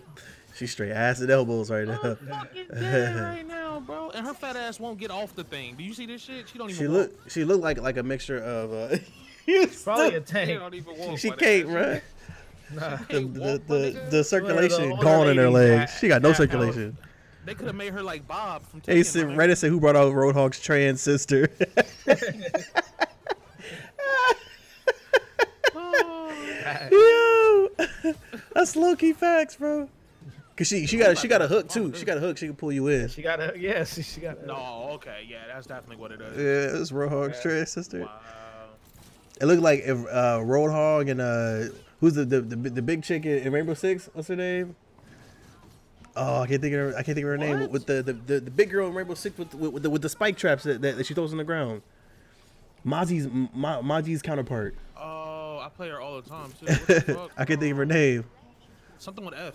[0.54, 1.96] She's straight ass and elbows right now.
[1.98, 4.10] fucking dead right now, bro.
[4.10, 5.74] And her fat ass won't get off the thing.
[5.76, 6.48] Do you see this shit?
[6.48, 6.78] She don't even.
[6.82, 6.96] She walk.
[6.96, 8.96] look she look like like a mixture of uh.
[9.84, 10.58] Probably a She tank.
[10.60, 11.18] don't even walk.
[11.18, 12.00] she can't, run.
[12.72, 12.90] Nah.
[12.90, 15.98] The, can't the, the, the circulation older gone in her legs.
[15.98, 16.96] She got no circulation.
[17.44, 18.80] They could have made her like Bob from.
[18.86, 19.36] Hey, Tekken, said, my nigga.
[19.48, 21.48] Reddit said who brought out Roadhog's trans sister.
[26.90, 27.68] Yo,
[28.54, 29.88] that's low key facts, bro.
[30.60, 31.90] Cause she she got she got a hook too.
[31.94, 32.36] She got a hook.
[32.36, 33.08] She can pull you in.
[33.08, 33.98] She got a yes.
[34.14, 36.36] She got a, No, okay, yeah, that's definitely what it is.
[36.36, 38.00] Yeah, it's Roadhog's trans sister.
[38.00, 38.20] Wow.
[39.40, 43.24] It looked like if uh, Roadhog and uh, who's the, the the the big chick
[43.24, 44.10] in in Rainbow Six?
[44.12, 44.76] What's her name?
[46.14, 46.88] Oh, I can't think of her.
[46.90, 47.70] I can't think of her name.
[47.70, 50.02] With the, the, the, the big girl in Rainbow Six with with, with, the, with
[50.02, 51.80] the spike traps that, that, that she throws on the ground.
[52.84, 54.74] Mozzie's Ma, Mozzie's counterpart.
[54.94, 56.66] Oh, I play her all the time too.
[56.66, 57.30] What the fuck?
[57.38, 58.24] I can't think of her name.
[58.98, 59.54] Something with F.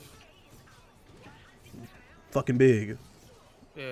[2.36, 2.98] Fucking big.
[3.78, 3.84] Yeah,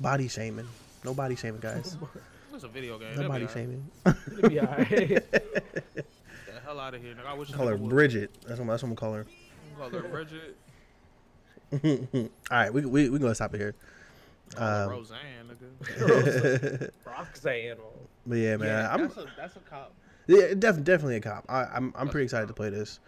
[0.00, 0.66] Body shaming.
[1.04, 1.96] No body shaming, guys.
[2.52, 3.14] it's a video game.
[3.14, 3.54] No They'll body be alright.
[3.54, 3.90] shaming.
[4.38, 4.88] It'll be alright.
[4.88, 6.04] Get the
[6.64, 7.26] hell out of here, nigga.
[7.26, 7.88] I wish I call her would.
[7.90, 8.32] Bridget.
[8.44, 9.26] That's what, that's what I'm gonna call her.
[9.78, 10.56] Call her Bridget.
[12.50, 13.76] All right, we we we gonna stop it here.
[14.56, 16.90] Call her Um, Roseanne, nigga.
[17.06, 17.76] Roxanne.
[18.26, 19.92] But yeah, man, I'm that's a that's a cop.
[20.26, 21.44] Yeah, def- definitely a cop.
[21.48, 22.98] I, I'm I'm pretty excited to play this.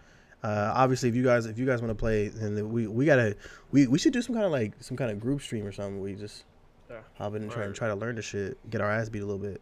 [0.43, 3.35] Uh, obviously, if you guys if you guys want to play, then we we gotta
[3.71, 5.99] we, we should do some kind of like some kind of group stream or something.
[5.99, 6.43] We just
[6.89, 6.97] Yeah.
[7.15, 9.25] hop in and try and try to learn the shit, get our ass beat a
[9.25, 9.61] little bit.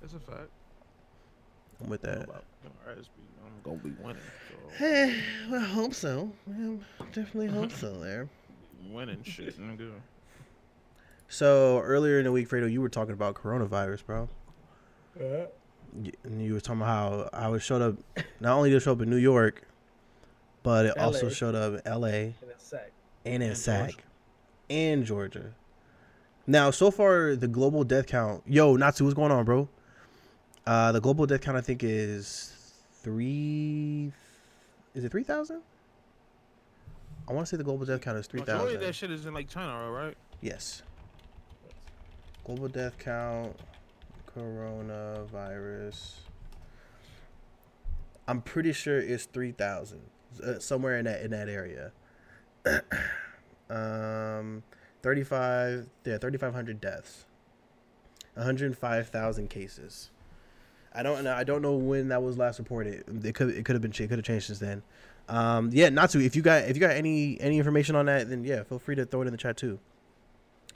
[0.00, 0.48] That's a fact.
[1.82, 2.24] I'm with Know that.
[2.24, 3.08] about them RSB.
[3.44, 4.22] I'm gonna be winning.
[4.78, 5.54] So.
[5.56, 6.30] I hope so.
[6.48, 6.76] I
[7.12, 7.92] definitely hope so.
[8.00, 8.28] There.
[8.88, 9.90] winning shit, nigga.
[11.28, 14.28] So earlier in the week, Fredo, you were talking about coronavirus, bro.
[15.18, 18.24] Y- And you were talking about how how it showed up.
[18.40, 19.62] Not only did it show up in New York,
[20.62, 22.10] but it also showed up in L.A.
[22.10, 22.80] In a
[23.24, 24.02] and in And Sac Georgia.
[24.70, 25.54] and Georgia.
[26.46, 28.42] Now, so far, the global death count.
[28.46, 29.68] Yo, Natsu, what's going on, bro?
[30.66, 32.52] Uh, the global death count, I think, is
[33.02, 34.12] three.
[34.94, 35.62] Is it three thousand?
[37.28, 38.54] I want to say the global death count is three thousand.
[38.56, 40.16] Majority of that shit is in like China, right?
[40.40, 40.82] Yes.
[42.44, 43.54] Global death count,
[44.36, 46.14] coronavirus.
[48.26, 50.00] I'm pretty sure it's three thousand,
[50.40, 51.92] uh, somewhere in that in that area.
[53.70, 54.62] um,
[55.02, 57.26] thirty five, yeah, thirty five hundred deaths,
[58.34, 60.10] one hundred five thousand cases.
[60.94, 61.34] I don't know.
[61.34, 63.04] I don't know when that was last reported.
[63.24, 64.82] It could it could have been it could have changed since then.
[65.28, 66.20] Um, yeah, not to.
[66.20, 68.94] If you got if you got any any information on that, then yeah, feel free
[68.96, 69.78] to throw it in the chat too.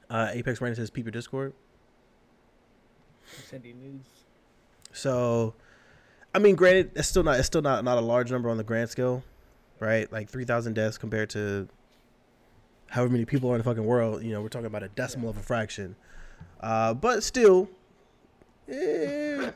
[0.09, 1.53] Uh, Apex Ryan says, "Peep your Discord."
[3.49, 4.07] Cindy News.
[4.93, 5.55] So,
[6.35, 8.65] I mean, granted, it's still not it's still not not a large number on the
[8.65, 9.23] grand scale,
[9.81, 10.11] right?
[10.13, 11.69] Like three thousand deaths compared to
[12.89, 14.23] however many people are in the fucking world.
[14.23, 15.97] You know, we're talking about a decimal of a fraction.
[16.61, 17.69] Uh, but still,
[18.69, 19.51] eh,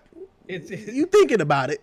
[0.49, 1.81] It's, it's you thinking about it.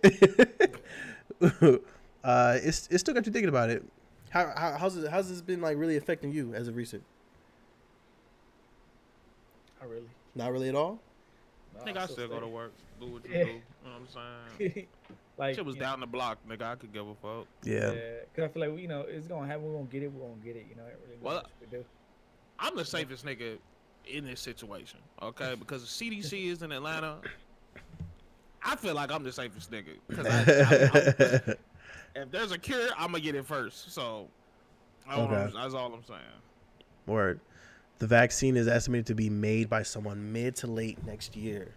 [2.23, 3.84] uh, it's it's still got you thinking about it.
[4.30, 7.04] How, how how's it, how's this been like really affecting you as of recent?
[9.80, 10.10] not really.
[10.36, 11.00] Not really at all.
[11.85, 13.43] No, Nigga, I so still go to work, do what you Yeah.
[13.43, 13.49] do.
[13.49, 14.87] You know what I'm saying?
[15.37, 16.61] like Shit was you know, down the block, nigga.
[16.63, 17.47] I could give a fuck.
[17.63, 17.91] Yeah.
[17.91, 18.01] Yeah,
[18.35, 19.63] cause I feel like we, you know it's gonna happen.
[19.65, 20.11] We're gonna get it.
[20.11, 20.65] We're gonna get it.
[20.69, 21.85] You know, it really Well, well, much we do.
[22.59, 23.57] I'm the safest nigga
[24.07, 25.55] in this situation, okay?
[25.55, 27.17] Because the CDC is in Atlanta.
[28.63, 29.95] I feel like I'm the safest nigga.
[30.13, 31.57] 'Cause I, I, I'm-
[32.15, 33.91] if there's a cure, I'm gonna get it first.
[33.93, 34.27] So,
[35.07, 35.53] I Okay.
[35.55, 36.19] that's all I'm saying.
[37.05, 37.39] Word.
[37.99, 41.73] The vaccine is estimated to be made by someone mid to late next year.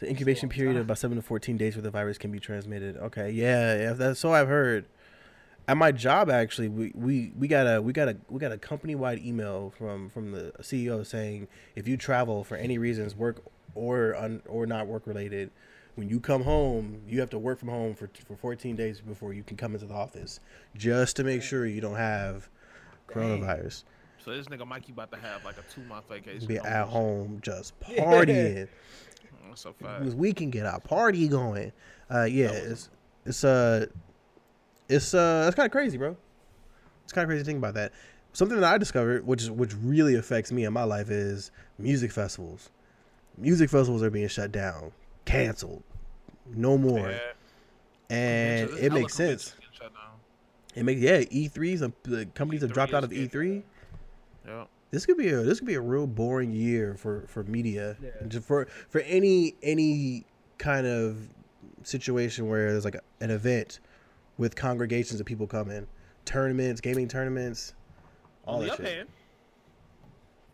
[0.00, 2.96] The incubation period of about seven to fourteen days where the virus can be transmitted.
[2.96, 4.86] Okay, yeah, yeah, that's so I've heard.
[5.66, 8.56] At my job, actually, we, we, we got a we got a we got a
[8.56, 13.42] company wide email from from the CEO saying if you travel for any reasons, work
[13.74, 15.50] or un, or not work related,
[15.96, 19.34] when you come home, you have to work from home for for fourteen days before
[19.34, 20.40] you can come into the office,
[20.74, 22.48] just to make sure you don't have
[23.08, 23.82] coronavirus.
[24.28, 26.46] So this nigga Mikey about to have like a two month vacation.
[26.46, 28.68] Be at home just partying.
[29.48, 30.00] That's a fact.
[30.00, 31.72] because we can get our party going.
[32.12, 32.90] Uh, yeah, it's
[33.24, 33.86] it's uh
[34.86, 36.14] it's uh it's kind of crazy, bro.
[37.04, 37.92] It's kind of crazy to think about that.
[38.34, 42.12] Something that I discovered, which is which really affects me in my life, is music
[42.12, 42.68] festivals.
[43.38, 44.92] Music festivals are being shut down,
[45.24, 45.84] canceled,
[46.54, 47.18] no more, Yeah.
[48.10, 49.52] and it makes sense.
[49.52, 50.12] conventions getting shut down.
[50.74, 51.80] It makes yeah, E threes.
[51.80, 53.64] The companies have E3 dropped out of E three.
[54.48, 54.64] Yeah.
[54.90, 58.40] This could be a this could be a real boring year for for media, Yeah.
[58.40, 60.24] For for any any
[60.56, 61.28] kind of
[61.82, 63.80] situation where there's like a, an event
[64.38, 65.86] with congregations of people coming,
[66.24, 67.74] tournaments, gaming tournaments,
[68.46, 68.96] all On the that other shit.
[68.96, 69.08] hand,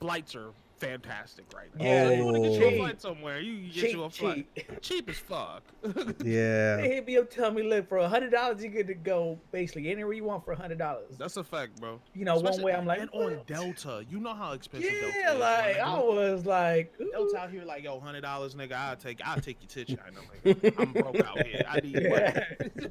[0.00, 0.50] flights are
[0.84, 1.84] fantastic right now.
[1.84, 2.78] Yeah, so you want to get you a cheap.
[2.78, 4.46] flight somewhere, you can get Cheap, you a flight.
[4.54, 4.80] cheap.
[4.82, 5.62] Cheap as fuck.
[6.24, 8.94] Yeah, They hit me up, tell me, look, for a hundred dollars, you get to
[8.94, 11.16] go basically anywhere you want for a hundred dollars.
[11.18, 12.00] That's a fact, bro.
[12.14, 13.38] You know, one way I'm like, and on?
[13.46, 15.40] Delta, you know how expensive Delta yeah, is.
[15.40, 18.72] like my I was like, Delta out here like yo, hundred dollars, nigga.
[18.72, 20.20] I'll take, I'll take you to China.
[20.44, 20.74] Nigga.
[20.78, 21.64] I'm broke out here.
[21.68, 22.88] I need money.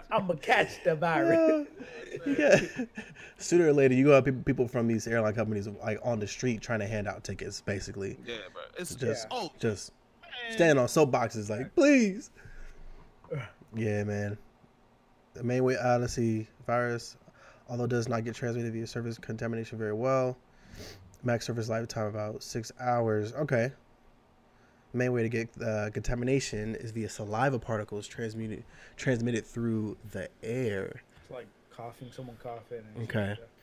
[0.10, 1.66] I'm gonna catch the virus.
[2.26, 2.60] yeah.
[3.38, 6.60] Sooner or later, you got peop- people from these airline companies like on the street
[6.62, 8.16] trying to hand out tickets, basically.
[8.26, 8.62] yeah, bro.
[8.78, 10.52] It's Just, oh, just man.
[10.52, 12.30] standing on soapboxes like, please.
[13.76, 14.38] Yeah, man.
[15.32, 17.16] The main way, uh, let's see, virus,
[17.68, 20.36] although does not get transmitted via surface contamination very well.
[21.24, 23.32] Max surface lifetime about six hours.
[23.32, 23.72] Okay.
[24.92, 28.62] Main way to get uh, contamination is via saliva particles transmitted
[28.96, 31.02] transmitted through the air.
[31.22, 32.82] It's like coughing, someone coughing.
[32.94, 33.08] And Okay.
[33.08, 33.42] Shit like that.
[33.42, 33.53] It's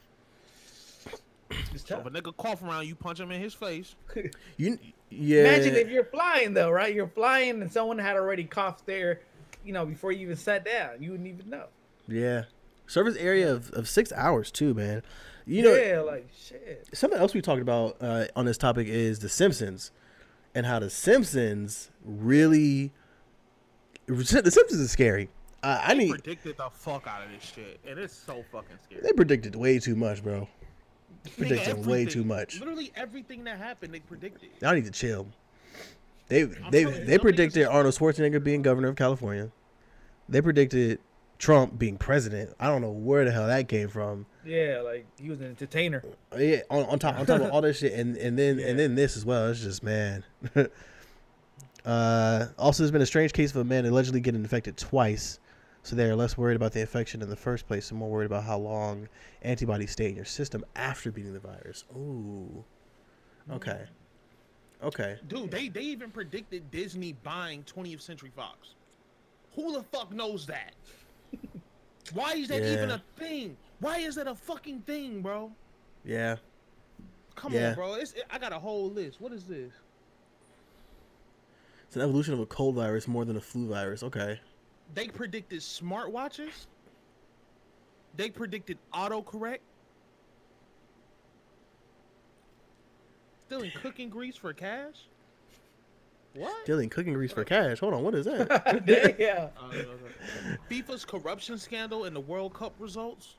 [1.75, 3.95] So if a nigga cough around, you punch him in his face.
[4.57, 4.77] You,
[5.09, 5.41] yeah.
[5.41, 6.93] Imagine if you're flying though, right?
[6.93, 9.21] You're flying and someone had already coughed there,
[9.65, 11.01] you know, before you even sat down.
[11.01, 11.65] You wouldn't even know.
[12.07, 12.43] Yeah.
[12.87, 15.01] Service area of, of six hours too, man.
[15.45, 16.87] You know, yeah, like shit.
[16.93, 19.91] something else we talked about uh, on this topic is the Simpsons
[20.53, 22.91] and how the Simpsons really
[24.05, 25.29] the Simpsons is scary.
[25.63, 28.77] Uh, I They need predicted the fuck out of this shit, and it's so fucking
[28.83, 29.01] scary.
[29.01, 30.47] they predicted way too much, bro.
[31.25, 32.59] Nigga, Predicting way too much.
[32.59, 34.49] Literally everything that happened, they predicted.
[34.63, 35.27] I need to chill.
[36.27, 39.51] They they telling you, they predicted Arnold Schwarzenegger being governor of California.
[40.29, 40.99] They predicted
[41.37, 42.51] Trump being president.
[42.59, 44.25] I don't know where the hell that came from.
[44.45, 46.03] Yeah, like he was an entertainer.
[46.37, 48.67] Yeah, on, on top on top of all this shit, and and then Yeah.
[48.67, 49.49] and then this as well.
[49.49, 50.23] It's just man.
[51.85, 55.39] uh, also, there's been a strange case of a man allegedly getting infected twice,
[55.83, 58.25] so they are less worried about the infection in the first place and more worried
[58.27, 59.09] about how long
[59.41, 61.83] antibodies stay in your system after beating the virus.
[61.95, 62.63] Ooh,
[63.51, 63.85] okay,
[64.83, 65.17] okay.
[65.27, 68.75] Dude, they they even predicted Disney buying 20th Century Fox.
[69.55, 70.75] Who the fuck knows that?
[72.13, 73.57] Why is that even a thing?
[73.79, 75.51] Why is that a fucking thing, bro?
[76.03, 76.37] Yeah,
[77.35, 77.69] Come Yeah.
[77.69, 77.93] on, bro.
[77.95, 79.21] It's, I got a whole list.
[79.21, 79.71] What is this?
[81.87, 84.01] it's an evolution of a cold virus more than a flu virus.
[84.03, 84.39] Okay.
[84.93, 86.67] They predicted smartwatches.
[88.15, 89.59] They predicted autocorrect.
[93.45, 95.07] Stealing cooking grease for cash.
[96.33, 96.63] What?
[96.63, 97.79] Stealing cooking grease for cash.
[97.79, 98.83] Hold on, what is that?
[99.19, 99.49] yeah.
[100.69, 103.35] FIFA's corruption scandal and the World Cup results.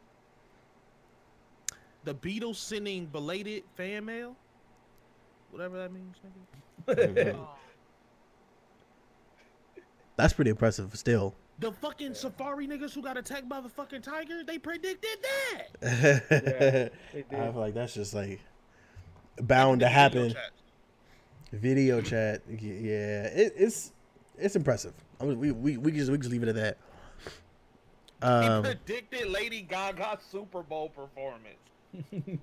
[2.04, 4.36] The Beatles sending belated fan mail.
[5.50, 6.16] Whatever that means,
[6.86, 7.38] nigga.
[10.16, 10.94] That's pretty impressive.
[10.96, 11.34] Still.
[11.62, 15.18] The fucking safari niggas who got attacked by the fucking tiger, they predicted
[15.80, 16.90] that.
[17.12, 18.40] They I feel like that's just like
[19.40, 20.34] bound to happen.
[21.52, 23.92] Video chat, y- yeah, it, it's
[24.36, 24.92] it's impressive.
[25.20, 26.78] I mean, we we we just we just leave it at that.
[28.20, 31.60] He Um, predicted Lady Gaga's Super Bowl performance.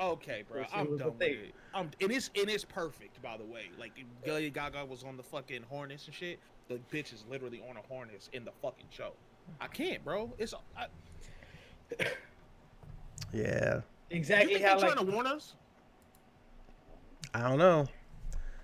[0.00, 1.54] okay, bro, I'm was the done with it.
[1.74, 3.70] I'm, and it's and it's perfect, by the way.
[3.80, 3.92] Like
[4.24, 6.38] Lady Gaga was on the fucking Hornets and shit.
[6.68, 9.12] The bitch is literally on a harness in the fucking show.
[9.60, 10.32] I can't, bro.
[10.38, 10.86] It's I,
[13.32, 13.82] yeah, you
[14.16, 15.54] Exactly think how they're like, trying to warn us?
[17.34, 17.86] I don't know.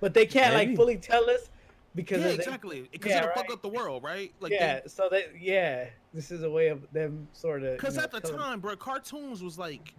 [0.01, 0.71] but they can't Maybe.
[0.71, 1.51] like fully tell us
[1.95, 2.89] because Yeah, of the- exactly.
[2.91, 3.37] Because yeah, it'll right.
[3.37, 4.33] fuck up the world, right?
[4.41, 7.77] Like yeah, so they yeah, this is a way of them sort of.
[7.77, 9.95] Because at the time, bro, cartoons was like,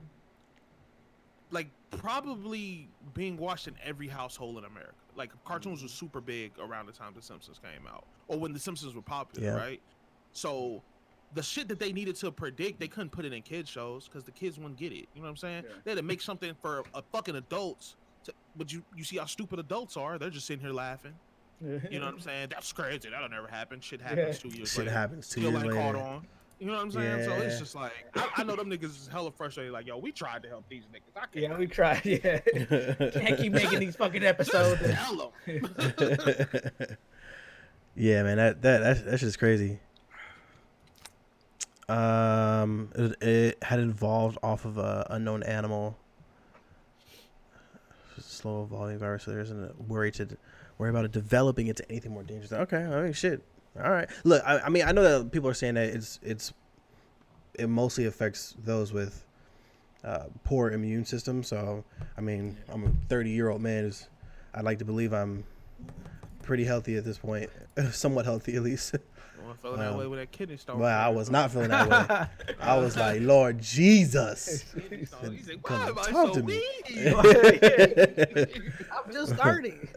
[1.52, 4.94] like probably being watched in every household in America.
[5.16, 8.60] Like cartoons were super big around the time The Simpsons came out, or when The
[8.60, 9.56] Simpsons were popular, Yeah.
[9.56, 9.82] right?
[10.32, 10.82] So
[11.36, 14.24] the shit that they needed to predict, they couldn't put it in kids shows because
[14.24, 15.08] the kids wouldn't get it.
[15.14, 15.64] You know what I'm saying?
[15.68, 15.76] Yeah.
[15.84, 17.96] They had to make something for a fucking adults.
[18.26, 20.18] To, but you you see how stupid adults are?
[20.18, 21.14] They're just sitting here laughing.
[21.62, 22.48] You know what I'm saying?
[22.50, 23.10] That's crazy.
[23.10, 23.80] That'll never happen.
[23.80, 24.92] Shit happens two years Shit later.
[24.92, 25.82] happens two Still years ain't later.
[25.82, 26.28] caught on.
[26.60, 27.26] You know what I'm saying?
[27.26, 29.74] So it's just like I, I know them niggas is hella frustrated.
[29.74, 31.16] Like, yo, we tried to help these niggas.
[31.16, 31.36] I can't.
[31.36, 32.06] Yeah, we tried.
[32.06, 32.40] Yeah,
[33.12, 34.82] can't keep making these fucking episodes.
[34.82, 35.70] Just tell 'em.
[37.96, 39.80] yeah, man, that that that's, that's just crazy.
[41.90, 45.98] Um, it, it had evolved off of a unknown animal.
[48.20, 49.24] Slow evolving virus.
[49.24, 50.38] So there isn't a worry to
[50.78, 52.52] worry about it developing into anything more dangerous.
[52.54, 53.44] Okay, I mean, shit.
[53.82, 54.10] All right.
[54.24, 56.54] Look, I, I mean, I know that people are saying that it's it's
[57.56, 59.26] it mostly affects those with
[60.04, 61.44] uh, poor immune system.
[61.44, 61.84] So,
[62.18, 63.86] I mean, I'm a 30 year old man.
[63.86, 64.08] Is
[64.54, 65.44] I'd like to believe I'm
[66.44, 67.50] pretty healthy at this point,
[67.92, 68.96] somewhat healthy at least.
[69.42, 70.80] Well, I felt that way with that kidney stone.
[70.80, 72.56] Well, I was not feeling that way.
[72.62, 74.74] I was like, Lord Jesus.
[74.90, 77.12] He's like, why am I talk so to me." weak?
[78.92, 79.88] I'm just starting.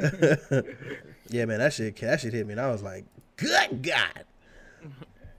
[1.28, 3.04] yeah, man, that shit that shit hit me, and I was like,
[3.36, 4.24] "Good God!"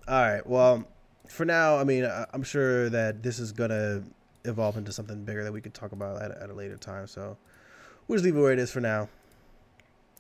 [0.08, 0.88] All right, well,
[1.28, 4.04] for now, I mean, I'm sure that this is gonna
[4.46, 7.08] evolve into something bigger that we could talk about at, at a later time.
[7.08, 7.38] So
[8.08, 9.10] we'll just leave it where it is for now.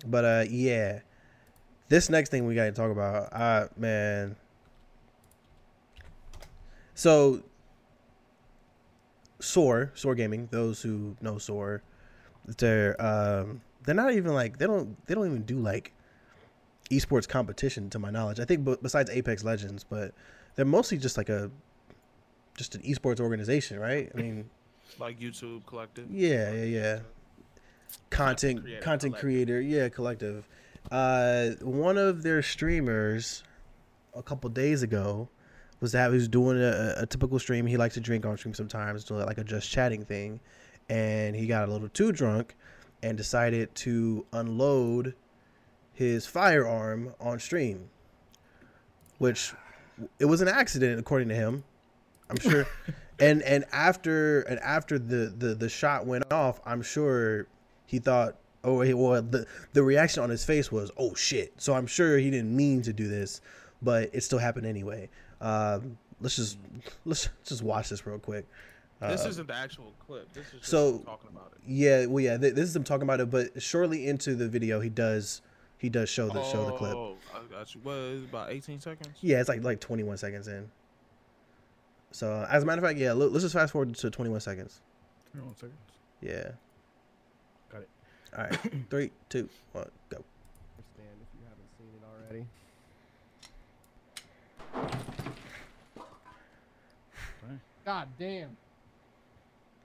[0.05, 0.99] But uh, yeah,
[1.89, 4.35] this next thing we got to talk about, uh, man.
[6.93, 7.43] So,
[9.39, 10.49] Soar, Soar Gaming.
[10.51, 11.81] Those who know Soar,
[12.57, 15.93] they're um, they're not even like they don't they don't even do like
[16.89, 18.39] esports competition to my knowledge.
[18.39, 20.13] I think, but besides Apex Legends, but
[20.55, 21.51] they're mostly just like a
[22.57, 24.11] just an esports organization, right?
[24.13, 24.49] I mean,
[24.99, 26.09] like YouTube Collective.
[26.09, 26.99] yeah, yeah, yeah.
[28.09, 29.21] Content creator, content collective.
[29.21, 30.47] creator, yeah, collective.
[30.91, 33.43] Uh, one of their streamers
[34.15, 35.29] a couple days ago
[35.79, 37.65] was that he was doing a, a typical stream.
[37.65, 40.39] He likes to drink on stream sometimes, do like a just chatting thing,
[40.89, 42.55] and he got a little too drunk
[43.03, 45.13] and decided to unload
[45.97, 47.89] his firearm on stream,
[49.17, 49.53] which
[50.19, 51.63] it was an accident according to him.
[52.29, 52.67] I'm sure.
[53.19, 57.47] and and after and after the, the the shot went off, I'm sure
[57.87, 61.53] he thought, oh, he, well, the the reaction on his face was, oh shit.
[61.57, 63.41] So I'm sure he didn't mean to do this,
[63.81, 65.09] but it still happened anyway.
[65.41, 66.59] Um, let's just
[67.05, 68.45] let's just watch this real quick.
[69.01, 70.31] This Uh, isn't the actual clip.
[70.33, 71.61] This is just so- talking about it.
[71.67, 74.79] yeah, well, yeah, th- this is him talking about it, but shortly into the video,
[74.79, 75.41] he does
[75.77, 76.93] he does show the show the clip.
[76.95, 77.81] Oh, I got you.
[77.83, 79.09] What is it, about 18 seconds?
[79.21, 80.69] Yeah, it's like like 21 seconds in.
[82.11, 84.81] So as a matter of fact, yeah, let- let's just fast forward to 21 seconds.
[85.31, 85.75] Twenty one seconds.
[86.21, 86.51] Yeah.
[87.71, 87.89] Got it.
[88.37, 88.59] All right.
[88.89, 90.23] Three, two, one, go.
[90.77, 92.45] Understand if you haven't seen it already.
[97.85, 98.57] God damn.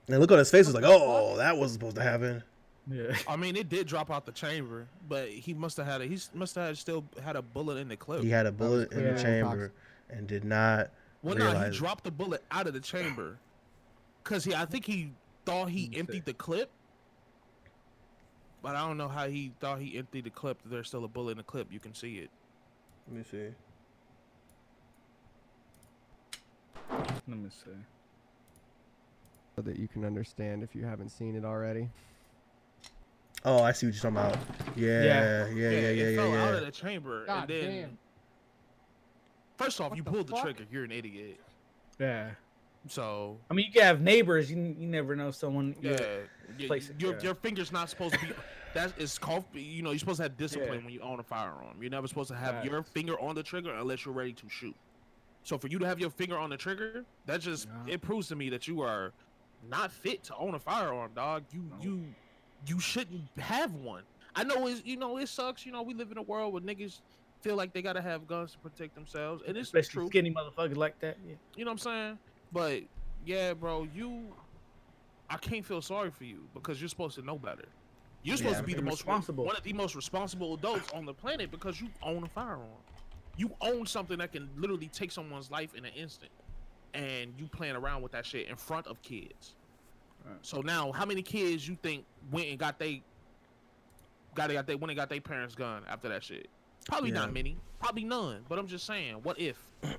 [0.09, 2.43] And look on his face was like, oh, that wasn't supposed to happen.
[2.89, 3.15] Yeah.
[3.27, 6.19] I mean, it did drop out the chamber, but he must have had a he
[6.33, 8.21] must have still had a bullet in the clip.
[8.23, 9.71] He had a bullet in the chamber
[10.09, 10.89] and did not
[11.21, 11.73] Well, no, realize.
[11.73, 13.37] he dropped the bullet out of the chamber,
[14.25, 15.11] cause he I think he
[15.45, 16.69] thought he emptied the clip,
[18.61, 20.57] but I don't know how he thought he emptied the clip.
[20.65, 21.67] There's still a bullet in the clip.
[21.71, 22.29] You can see it.
[23.07, 23.47] Let me see.
[27.27, 27.71] Let me see.
[29.55, 31.89] So that you can understand if you haven't seen it already.
[33.45, 34.37] Oh, I see what you're talking about.
[34.75, 36.15] Yeah, yeah, yeah, yeah, yeah, it yeah.
[36.15, 36.57] fell out yeah.
[36.59, 37.97] of the chamber, God and then damn.
[39.57, 40.43] first off, What you the pulled the fuck?
[40.43, 40.63] trigger.
[40.71, 41.39] You're an idiot.
[41.99, 42.31] Yeah.
[42.87, 44.51] So I mean, you can have neighbors.
[44.51, 45.75] You, you never know someone.
[45.81, 45.97] yeah,
[46.59, 47.21] y- place it, your yeah.
[47.21, 48.33] your finger's not supposed to be.
[48.73, 49.45] That is called.
[49.53, 50.85] You know, you're supposed to have discipline Yeah.
[50.85, 51.77] when you own a firearm.
[51.79, 52.67] You're never supposed to have Facts.
[52.67, 54.75] your finger on the trigger unless you're ready to shoot.
[55.43, 57.93] So for you to have your finger on the trigger, that just Yeah.
[57.93, 59.13] it proves to me that you are
[59.69, 61.43] not fit to own a firearm, dog.
[61.51, 61.77] You No.
[61.81, 62.05] you
[62.67, 64.03] you shouldn't have one.
[64.35, 65.65] I know it's you know it sucks.
[65.65, 67.01] You know we live in a world where niggas
[67.41, 70.07] feel like they gotta have guns to protect themselves, and it's Especially true.
[70.07, 71.17] skinny motherfuckers like that.
[71.27, 71.35] Yeah.
[71.55, 72.19] You know what I'm saying?
[72.51, 72.83] But
[73.25, 74.33] yeah, bro, you
[75.29, 77.65] I can't feel sorry for you because you're supposed to know better.
[78.23, 78.61] You're supposed Yeah.
[78.61, 79.45] to be the most responsible.
[79.45, 82.67] one of the most responsible adults on the planet because you own a firearm.
[83.35, 86.31] You own something that can literally take someone's life in an instant.
[86.93, 89.55] And you playing around with that shit in front of kids.
[90.25, 90.35] Right.
[90.41, 93.01] So now how many kids you think went and got they
[94.35, 96.47] got they got they went and got their parents gun after that shit?
[96.87, 97.15] Probably Yeah.
[97.19, 97.57] not many.
[97.79, 98.43] Probably none.
[98.47, 99.57] But I'm just saying, what if?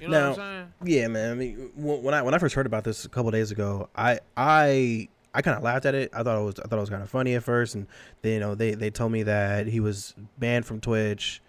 [0.00, 0.94] You know Now- what I'm saying?
[1.00, 1.32] Yeah, man.
[1.32, 4.20] I mean, when I when I first heard about this a couple days ago, I
[4.36, 6.10] I I kind of laughed at it.
[6.14, 7.86] I thought it was I thought it was kind of funny at first, and
[8.22, 11.42] they you know they they told me that he was banned from Twitch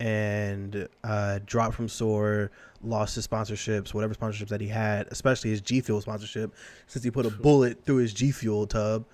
[0.00, 2.50] and uh, dropped from Soar,
[2.82, 6.54] lost his sponsorships, whatever sponsorships that he had, especially his G Fuel sponsorship,
[6.86, 9.04] since he put a bullet through his G Fuel tub.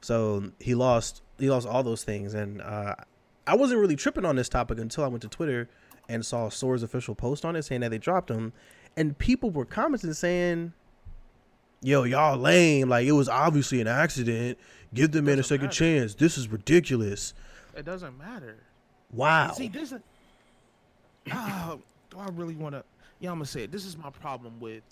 [0.00, 2.94] So he lost he lost all those things, and uh,
[3.46, 5.68] I wasn't really tripping on this topic until I went to Twitter
[6.08, 8.52] and saw Soar's official post on it saying that they dropped him,
[8.96, 10.72] and people were commenting saying,
[11.82, 12.88] "Yo, y'all lame!
[12.88, 14.58] Like it was obviously an accident.
[14.92, 15.76] Give the man a second matter.
[15.76, 16.14] chance.
[16.14, 17.34] This is ridiculous.
[17.76, 18.56] It doesn't matter.
[19.12, 20.00] Wow." See, this is.
[21.30, 21.76] Ah,
[22.10, 22.84] do I really want to?
[23.20, 23.72] Yeah, I'm gonna say it.
[23.72, 24.82] This is my problem with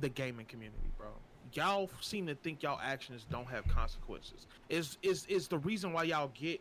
[0.00, 1.08] the gaming community, bro.
[1.52, 4.46] Y'all seem to think y'all actions don't have consequences.
[4.68, 6.60] Is is is the reason why y'all get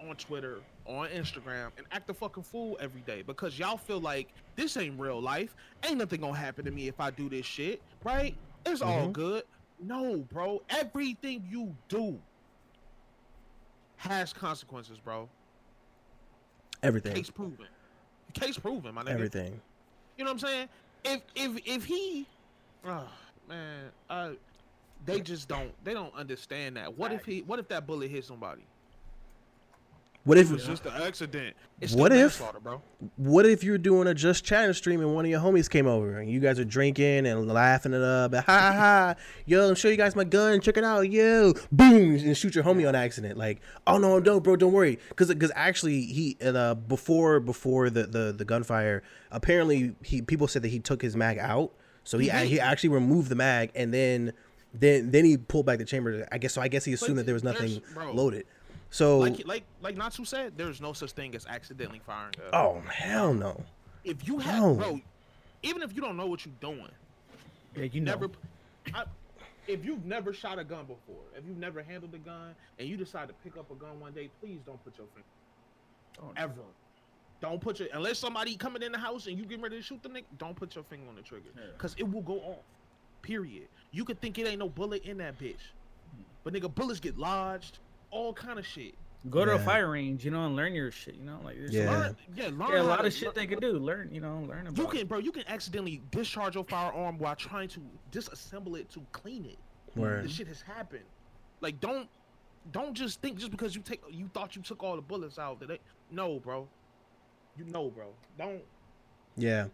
[0.00, 4.28] on Twitter, on Instagram, and act a fucking fool every day because y'all feel like
[4.56, 5.54] this ain't real life.
[5.84, 8.34] Ain't nothing gonna happen to me if I do this shit, right?
[8.66, 9.12] It's all Mhm.
[9.12, 9.44] good.
[9.78, 10.62] No, bro.
[10.70, 12.20] Everything you do
[13.96, 15.28] has consequences, bro.
[16.82, 17.14] Everything.
[17.14, 17.68] Case proven.
[18.32, 19.10] Case proven, my nigga.
[19.10, 19.60] Everything.
[20.16, 20.68] You know what I'm saying?
[21.04, 22.26] If if if he,
[22.86, 23.08] oh,
[23.48, 24.30] man, uh,
[25.04, 26.96] they just don't they don't understand that.
[26.96, 27.42] What if he?
[27.42, 28.62] What if that bullet hit somebody?
[30.24, 31.56] What if It was just an accident.
[31.80, 32.80] It's What if- bro?
[33.16, 36.18] what if you're doing a just chatting stream and one of your homies came over
[36.20, 39.14] and you guys are drinking and laughing it up, and, ha ha ha,
[39.46, 42.62] yo, I'm show you guys my gun, check it out, yo, boom, and shoot your
[42.62, 46.74] homie on accident, like, oh no, no, bro, don't worry, because because actually he uh,
[46.74, 49.02] before before the, the the gunfire,
[49.32, 51.72] apparently he people said that he took his mag out,
[52.04, 54.32] so he He he actually removed the mag and then
[54.72, 56.26] then then he pulled back the chamber.
[56.32, 56.62] I guess so.
[56.62, 58.12] I guess he assumed that there was nothing bro.
[58.12, 58.46] loaded.
[58.92, 62.34] So Like like like Natsu said, there's no such thing as accidentally firing.
[62.52, 63.58] a- oh hell no.
[64.04, 64.74] if you have, no.
[64.74, 65.00] bro,
[65.62, 66.90] even if you don't know what you're doing,
[67.74, 68.12] Yeah, you know.
[68.12, 68.28] never.
[68.94, 69.04] I,
[69.66, 72.96] if you've never shot a gun before, if you've never handled a gun, and you
[72.98, 75.28] decide to pick up a gun one day, please don't put your finger.
[76.20, 76.38] Oh, don't.
[76.38, 76.62] Ever.
[77.40, 80.02] Don't put your unless somebody coming in the house and you getting ready to shoot
[80.02, 80.24] the nigga.
[80.36, 81.62] Don't put your finger on the trigger, Yeah.
[81.78, 82.64] cause it will go off.
[83.22, 83.68] Period.
[83.90, 85.54] You could think it ain't no bullet in that bitch,
[86.14, 86.22] hmm.
[86.44, 87.78] but nigga, bullets get lodged,
[88.12, 88.94] all kind of shit.
[89.30, 91.14] Go to a fire range, you know, and learn your shit.
[91.14, 91.84] You know, like there's Yeah.
[91.84, 93.78] a lot, Learn, yeah, learn yeah, a lot to- of shit they can do.
[93.78, 94.76] Learn, you know, learn about.
[94.78, 94.90] You it.
[94.90, 95.18] can, bro.
[95.18, 99.58] You can accidentally discharge your firearm while trying to disassemble it to clean it.
[99.94, 100.24] Word.
[100.24, 101.04] This shit has happened.
[101.60, 102.08] Like, don't,
[102.72, 105.60] don't just think just because you take, you thought you took all the bullets out
[105.60, 105.78] that they,
[106.10, 106.66] no, bro.
[107.56, 108.06] You know, bro.
[108.38, 108.62] Don't.
[109.36, 109.66] Yeah.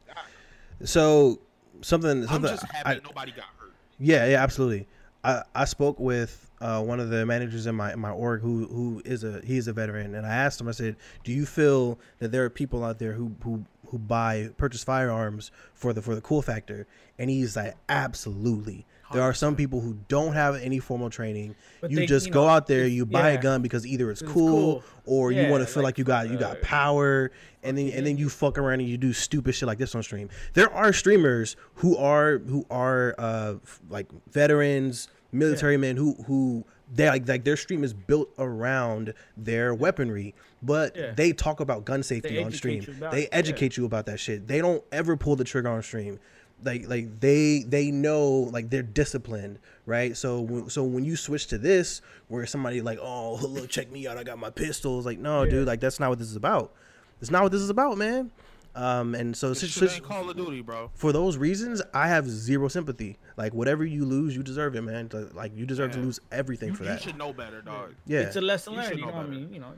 [0.85, 1.39] So
[1.81, 3.73] something I'm something just happy I, nobody got hurt.
[3.99, 4.87] yeah yeah absolutely.
[5.29, 8.67] I I spoke with uh, one of the managers in my in my org who
[8.67, 11.47] who is a he is a veteran and I asked him I said do you
[11.47, 16.03] feel that there are people out there who who who buy purchase firearms for the
[16.03, 16.87] for the cool factor,
[17.19, 18.87] and he's like, absolutely.
[19.11, 21.55] There are some people who don't have any formal training.
[21.81, 23.39] But you they- just you go out there, you buy yeah.
[23.39, 24.85] a gun because either it's It's cool, cool.
[25.07, 27.31] or you want to feel like, like you got you got uh, power,
[27.63, 30.03] and then and then you fuck around and you do stupid shit like this on
[30.03, 30.29] stream.
[30.53, 36.65] There are streamers who are who are uh f- like veterans, military men who who
[36.93, 41.13] they like like their stream is built around their weaponry, but Yeah.
[41.13, 42.83] they talk about gun safety on stream.
[43.11, 43.39] They it, yeah.
[43.39, 44.47] educate you about that shit.
[44.49, 46.19] They don't ever pull the trigger on stream.
[46.65, 50.17] Like like they they know like they're disciplined, right?
[50.17, 54.07] So when, so when you switch to this, where somebody like, oh look, check me
[54.09, 55.05] out, I got my pistols.
[55.07, 55.51] Like no, Yeah.
[55.51, 56.73] dude, like that's not what this is about.
[57.21, 58.31] It's not what this is about, man.
[58.79, 60.91] Um, and so This since- shit Call of Duty, bro.
[60.95, 63.17] for those reasons, I have zero sympathy.
[63.37, 65.11] Like whatever you lose, you deserve it, man.
[65.35, 67.01] Like you deserve to lose everything You, for that.
[67.01, 67.95] you should know better, dog.
[68.07, 68.99] Yeah, It's a lesson You learned.
[68.99, 69.53] You know know what I mean?
[69.53, 69.73] You know.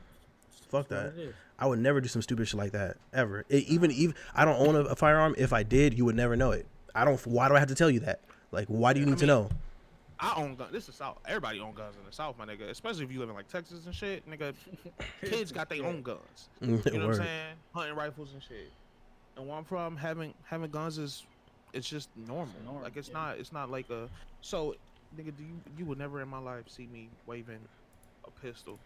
[0.68, 1.34] fuck that's what that.
[1.58, 3.44] I would never do some stupid shit like that ever.
[3.48, 5.34] It, even even I don't own a, a firearm.
[5.38, 6.66] If I did, you would never know it.
[6.94, 7.24] I don't.
[7.26, 8.20] Why do I have to tell you that?
[8.52, 9.48] Like, why do you I need to know?
[10.18, 10.72] I own guns.
[10.72, 11.16] This is South.
[11.26, 12.68] Everybody own guns in the South, my nigga.
[12.68, 14.52] Especially if you live in like Texas and shit, nigga.
[15.24, 16.18] Kids got their own guns.
[16.60, 17.54] You know what I'm saying?
[17.74, 18.70] Hunting rifles and shit.
[19.40, 21.24] And where I'm from, having having guns is
[21.72, 22.54] it's just normal.
[22.64, 23.14] normal, like it's yeah.
[23.14, 24.08] not it's not like a
[24.42, 24.74] so
[25.16, 27.58] nigga, do you you would never in my life see me waving
[28.26, 28.78] a pistol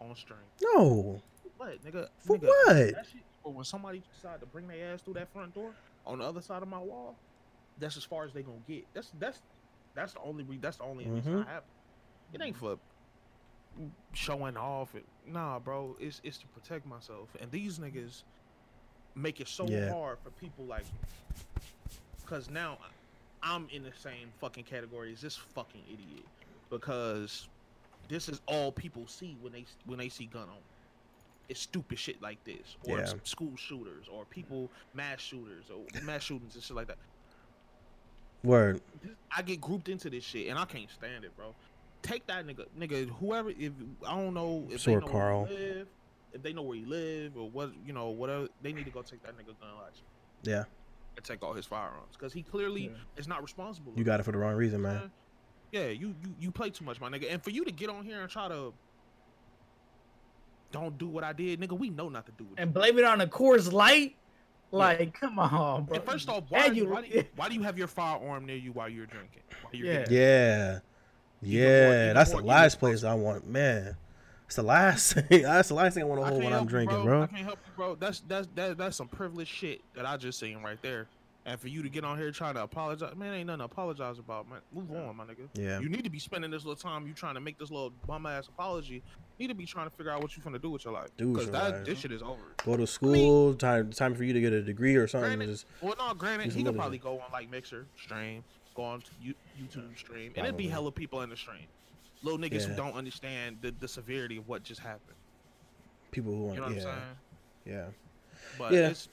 [0.00, 0.40] on string.
[0.74, 1.20] No,
[1.58, 2.08] What, nigga?
[2.18, 2.74] for nigga, what?
[2.74, 5.70] That shit, or when somebody decide to bring their ass through that front door
[6.04, 7.14] on the other side of my wall,
[7.78, 8.84] that's as far as they gonna get.
[8.94, 9.38] That's that's
[9.94, 11.46] that's the only re- that's the only reason Mhm.
[11.46, 11.62] I have.
[12.32, 12.78] It ain't for
[14.12, 14.94] showing off.
[15.26, 15.96] Nah, bro.
[16.00, 17.28] It's it's to protect myself.
[17.40, 18.22] And these niggas
[19.14, 19.92] make it so Yeah.
[19.92, 20.84] hard for people like,
[22.26, 22.78] cause now
[23.42, 26.24] I'm in the same fucking category as this fucking idiot
[26.70, 27.48] because
[28.08, 30.58] this is all people see when they when they see gun on.
[31.50, 33.12] It's stupid shit like this, or Yeah.
[33.24, 36.96] school shooters, or people mass shooters, or mass shootings and shit like that.
[38.42, 38.80] Word.
[39.30, 41.54] I get grouped into this shit, and I can't stand it, bro.
[42.02, 43.50] Take that nigga, nigga, whoever.
[43.50, 43.72] If
[44.06, 45.42] I don't know if Sword they know Carl.
[45.50, 45.88] live,
[46.34, 49.00] if they know where he live, or what, you know, whatever, they need to go
[49.02, 50.02] take that nigga gun license
[50.42, 50.64] Yeah,
[51.16, 52.96] and take all his firearms, because he clearly Yeah.
[53.16, 53.92] is not responsible.
[53.96, 54.94] you got it for the wrong reason, man.
[54.96, 55.10] man.
[55.72, 57.32] Yeah, you, you you play too much, my nigga.
[57.32, 58.72] And for you to get on here and try to
[60.72, 62.60] don't do what I did, nigga, we know not to do it.
[62.60, 64.16] And blame it on a Coors Light.
[64.72, 65.96] Like, come on, bro.
[65.98, 68.44] And first off, why, And you, why, do you, why do you have your firearm
[68.44, 69.42] near you while you're drinking?
[69.62, 69.98] While you're Yeah.
[70.04, 70.78] getting- Yeah,
[71.42, 72.12] yeah.
[72.12, 73.96] That's the last place I want, man.
[74.46, 75.42] It's the last thing.
[75.42, 77.26] That's the last thing I want to hold when I'm you, drinking, I bro.
[77.26, 77.94] can't help you, bro.
[77.96, 81.06] That's that's that, that's some privileged shit that I just seen right there.
[81.46, 84.18] And for you to get on here trying to apologize, man, ain't nothing to apologize
[84.18, 84.60] about, man.
[84.72, 85.46] Move on, my nigga.
[85.52, 85.78] Yeah.
[85.78, 88.24] You need to be spending this little time you trying to make this little bum
[88.24, 88.94] ass apology.
[88.94, 89.02] You
[89.40, 91.08] need to be trying to figure out what you finna do with your life.
[91.18, 91.84] Because that life.
[91.84, 92.40] this shit is over.
[92.64, 93.52] Go to school.
[93.54, 95.28] time time for you to get a degree or something.
[95.28, 98.42] Granted, Just well, no, granted, he could probably go on like Mixer stream,
[98.74, 99.02] go on
[99.60, 101.66] YouTube stream, and it'd be hella people in the stream.
[102.24, 102.66] Little niggas Yeah.
[102.68, 105.16] who don't understand the, the severity of what just happened.
[106.10, 106.54] people who want.
[106.56, 106.94] You know what yeah, I'm
[107.66, 107.76] saying?
[107.76, 107.84] yeah.
[108.58, 108.88] But Yeah.
[108.88, 109.08] it's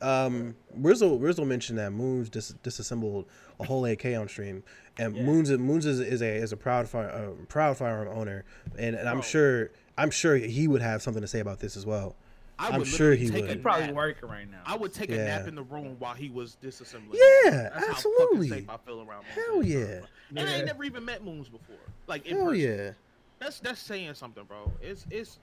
[0.00, 3.26] Um, Rizzle Rizzle mentioned that Moons dis- disassembled
[3.60, 4.64] a whole AK on stream,
[4.98, 5.22] and Yeah.
[5.22, 8.44] Moons Moons is, is a is a proud fire uh, proud firearm owner,
[8.76, 9.22] and, and I'm Bro.
[9.22, 12.16] sure I'm sure he would have something to say about this as well.
[12.58, 13.50] I I'm would sure he take would.
[13.50, 13.94] a He probably nap.
[13.94, 14.62] working right now.
[14.66, 17.14] I would take a nap in the room while he was disassembling.
[17.44, 18.48] Yeah, That's absolutely.
[18.48, 19.24] How fucking safe I feel around.
[19.24, 20.00] Moons Hell all the yeah.
[20.40, 21.76] And I ain't never even met Moons before.
[22.06, 22.60] Like in Hell person.
[22.60, 22.90] yeah,
[23.38, 24.70] That's that's saying something, bro.
[24.80, 25.38] It's it's.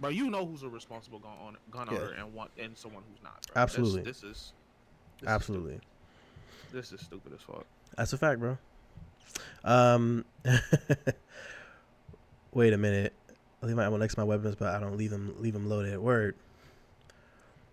[0.00, 1.98] Bro, you know who's a responsible gun owner, gun Yeah.
[1.98, 3.46] owner and one and someone who's not.
[3.52, 3.62] Bro.
[3.62, 4.02] Absolutely.
[4.02, 4.52] This, is.
[5.20, 5.78] This absolutely.
[5.78, 6.72] stupid.
[6.72, 7.64] this is stupid as fuck.
[7.96, 8.58] That's a fact, bro.
[9.64, 10.24] Um,
[12.52, 13.12] wait a minute.
[13.62, 15.68] I leave my ammo next to my weapons, but I don't leave them leave them
[15.68, 15.98] loaded.
[15.98, 16.34] Word,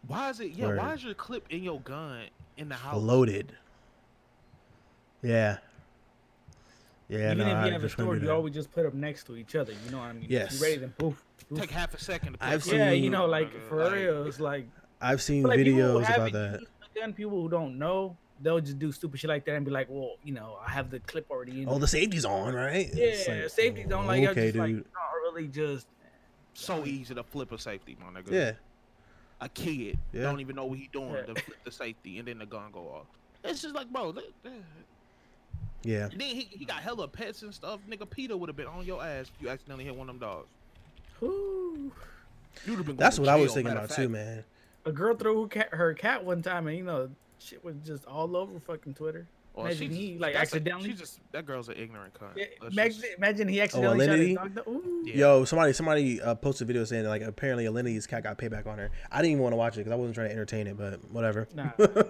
[0.07, 0.51] Why is it?
[0.51, 0.67] Yeah.
[0.67, 0.77] Word.
[0.77, 2.21] Why is your clip in your gun
[2.57, 3.01] in the house?
[3.01, 3.51] loaded.
[5.21, 5.57] Yeah.
[7.11, 9.01] Yeah, Even no, if I you have a just store, you always just put them
[9.01, 9.73] next to each other.
[9.85, 10.27] You know what I mean?
[10.29, 10.57] Yes.
[10.57, 11.21] You ready to poof.
[11.49, 11.59] poof.
[11.59, 13.93] Take half a second to put I've the clip yeah, you know, like for Like,
[13.93, 14.65] real, it's like,
[15.01, 16.59] I've seen like videos about that.
[16.61, 19.71] used gun, people who don't know, they'll just do stupid shit like that and be
[19.71, 21.67] like, well, you know, I have the clip already in.
[21.69, 22.89] Oh, the safety's on, right?
[22.93, 24.85] yeah, It's like, safety don't like, okay, just like dude.
[24.93, 25.87] not really just.
[26.53, 28.31] So easy to flip a safety, my nigga.
[28.31, 28.51] Yeah,
[29.41, 30.23] A kid Yeah.
[30.23, 31.33] don't even know what he doing Yeah.
[31.33, 33.07] to flip the safety and then the gun go off.
[33.43, 34.09] It's just like, bro.
[34.11, 34.53] let- let-
[35.83, 36.09] yeah.
[36.09, 37.79] Then he, he got hella pets and stuff.
[37.89, 40.29] Nigga, PETA would have been on your ass if you accidentally hit one of them
[40.29, 40.47] dogs.
[41.19, 41.91] Whew.
[42.65, 42.95] You'd have been.
[42.97, 44.43] That's to what I was thinking about of too, man.
[44.85, 47.09] A girl threw her cat, her cat one time, and you know,
[47.39, 49.27] Shit was just all over fucking Twitter.
[49.63, 52.35] Well, Imagine she he, like, that's a- accidentally- she just that girl's an ignorant cunt.
[52.35, 54.27] Yeah, imagine, just- imagine he accidentally shot Alinity?
[54.43, 54.81] his dog.
[55.05, 55.15] Yeah.
[55.15, 58.67] Yo, somebody somebody uh, posted a video saying that, like apparently Alinity's cat got payback
[58.67, 58.91] on her.
[59.11, 60.99] I didn't even want to watch it because I wasn't trying to entertain it, but
[61.11, 61.47] whatever.
[61.55, 61.69] Nah.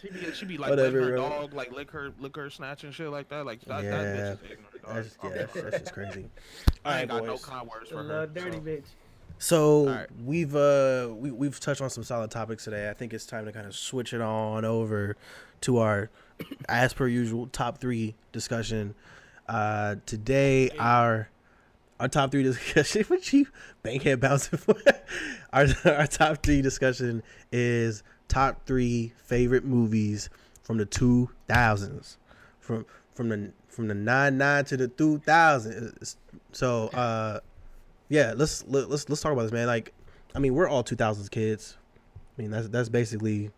[0.00, 1.28] She be, she be like Whatever, her bro.
[1.28, 3.44] dog like lick her lick her snatch and shit like that.
[3.44, 3.90] Like that, Yeah.
[3.90, 4.82] that bitch is ignorant.
[4.84, 4.94] Dog.
[4.94, 6.26] That's, yeah, that's, that's just crazy.
[6.84, 8.26] I ain't Alright, got no kind words for little her.
[8.28, 8.60] dirty so.
[8.60, 8.84] bitch.
[9.38, 10.06] So Alright.
[10.24, 12.88] we've uh we we've touched on some solid topics today.
[12.88, 15.16] I think it's time to kind of switch it on over
[15.62, 16.08] to our
[16.68, 18.94] as per usual top three discussion.
[19.48, 21.28] Uh today our
[22.00, 23.46] our top three discussion what you
[23.82, 24.76] bankhead bouncing for
[25.52, 27.22] our our top three discussion
[27.52, 30.30] is top three favorite movies
[30.62, 32.18] from the two thousands.
[32.60, 35.96] From from the from the nine nine to the two thousand.
[36.52, 37.40] So uh
[38.08, 39.66] yeah, let's let, let's let's talk about this, man.
[39.66, 39.92] Like,
[40.34, 41.76] I mean, we're all two thousands kids.
[42.36, 43.50] I mean, that's that's basically.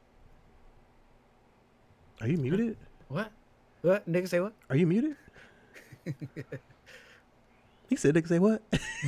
[2.20, 2.76] Are you muted?
[3.08, 3.30] What?
[3.82, 4.08] What?
[4.10, 4.52] Nigga say what?
[4.70, 5.16] Are you muted?
[7.88, 8.62] he said, "Nigga, say what?"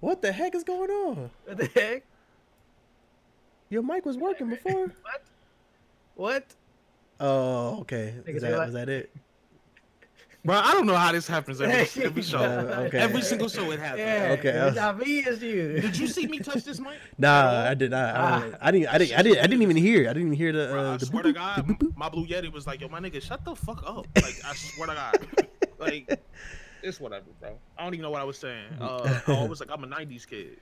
[0.00, 1.30] what the heck is going on?
[1.44, 2.04] what the heck?
[3.68, 4.90] Your mic was working before.
[5.02, 5.22] What?
[6.16, 6.44] What?
[7.20, 8.14] Oh, okay.
[8.26, 9.10] Nigga, Is that, was that it?
[10.42, 12.38] Bro, I don't know how this happens every, every show.
[12.38, 12.98] Uh, okay.
[12.98, 14.00] Every single show it happens.
[14.00, 14.36] Yeah.
[14.38, 15.80] Okay, I was- It's you.
[15.82, 16.94] Did you see me touch this mic?
[17.18, 18.14] Nah, I did not.
[18.16, 18.88] I, don't- I didn't.
[18.94, 19.18] I didn't.
[19.18, 19.38] I didn't.
[19.38, 20.00] I didn't even hear.
[20.08, 20.68] I didn't even hear the.
[20.72, 21.96] Bro, Uh, I the swear boop, to God, boop, boop.
[21.96, 24.86] my blue yeti was like, "Yo, my nigga, shut the fuck up!" Like, I swear
[24.88, 26.20] to God, like,
[26.82, 27.58] it's whatever, bro.
[27.76, 28.64] I don't even know what I was saying.
[28.80, 30.56] Uh, I was like, I'm a '90s kid.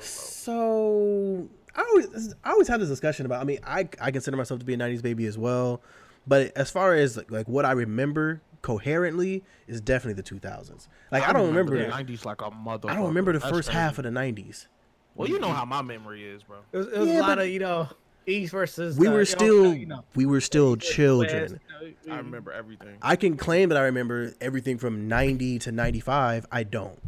[0.00, 3.40] So I always I always have this discussion about.
[3.40, 5.80] I mean, I I consider myself to be a '90s baby as well,
[6.26, 10.88] but as far as like, like what I remember coherently is definitely the 2000s.
[11.12, 11.78] Like I, don't remember.
[11.78, 12.90] the '90s like a mother.
[12.90, 14.66] I don't remember the first half of the '90s.
[15.14, 16.58] Well, you know how my memory is, bro.
[16.72, 17.88] It was, it was Yeah, a lot of you know
[18.26, 18.98] East versus.
[18.98, 21.42] We uh, were you know, still you know, we were still children.
[21.42, 22.96] West, you know, we- I remember everything.
[23.02, 26.46] I can claim that I remember everything from 90 to 95.
[26.50, 27.00] I don't.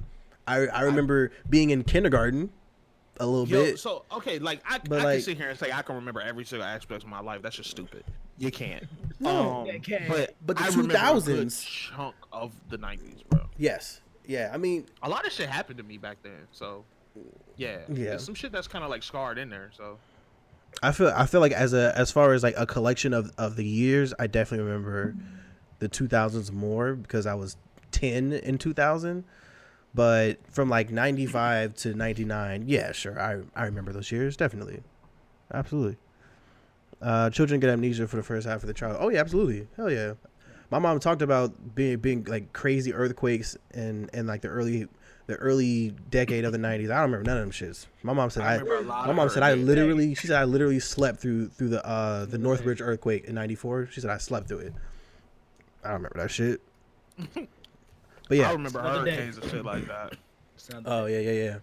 [0.47, 2.51] I I remember being in kindergarten
[3.19, 3.79] a little Yo, bit.
[3.79, 6.21] so okay, like I, But, I like- can sit here and say I can remember
[6.21, 7.43] every single aspect of my life.
[7.43, 8.05] That's just stupid.
[8.39, 8.85] You can't.
[9.19, 9.67] No.
[9.71, 10.09] um, can't.
[10.09, 13.41] but But the I remember a good 2000s chunk of the '90s, bro.
[13.57, 14.03] Yes.
[14.27, 14.51] Yeah.
[14.53, 16.85] I mean, A lot of shit happened to me back then, so
[17.57, 17.95] yeah, Yeah.
[18.11, 19.71] There's some shit that's kind of like scarred in there.
[19.75, 19.97] So
[20.83, 23.57] I feel I feel like as a as far as like a collection of of
[23.57, 25.15] the years, I definitely remember
[25.79, 27.57] the 2000s more because I was
[27.93, 29.25] 10 in 2000.
[29.97, 33.19] But from like 95 to 99, yeah, sure.
[33.19, 34.83] I I remember those years definitely.
[35.53, 35.97] Absolutely.
[37.01, 38.97] Uh children get amnesia for the first half of the trial.
[39.01, 39.67] Oh yeah, absolutely.
[39.77, 40.13] Hell yeah.
[40.71, 44.87] My mom talked about being being like crazy earthquakes and and like the early
[45.29, 46.85] the early decade of the 90s.
[46.85, 47.87] I don't remember none of them shits.
[48.03, 49.67] My mom said I I, remember a lot my mom said I earthquakes.
[49.67, 53.89] literally she said I literally slept through through the uh the northridge earthquake in 94.
[53.93, 54.75] She said I slept through it.
[55.83, 56.61] I don't remember that shit.
[58.29, 58.49] But yeah.
[58.51, 59.13] I remember Another day.
[59.13, 60.15] hurricanes and shit like that.
[60.85, 61.59] Oh yeah, yeah, yeah.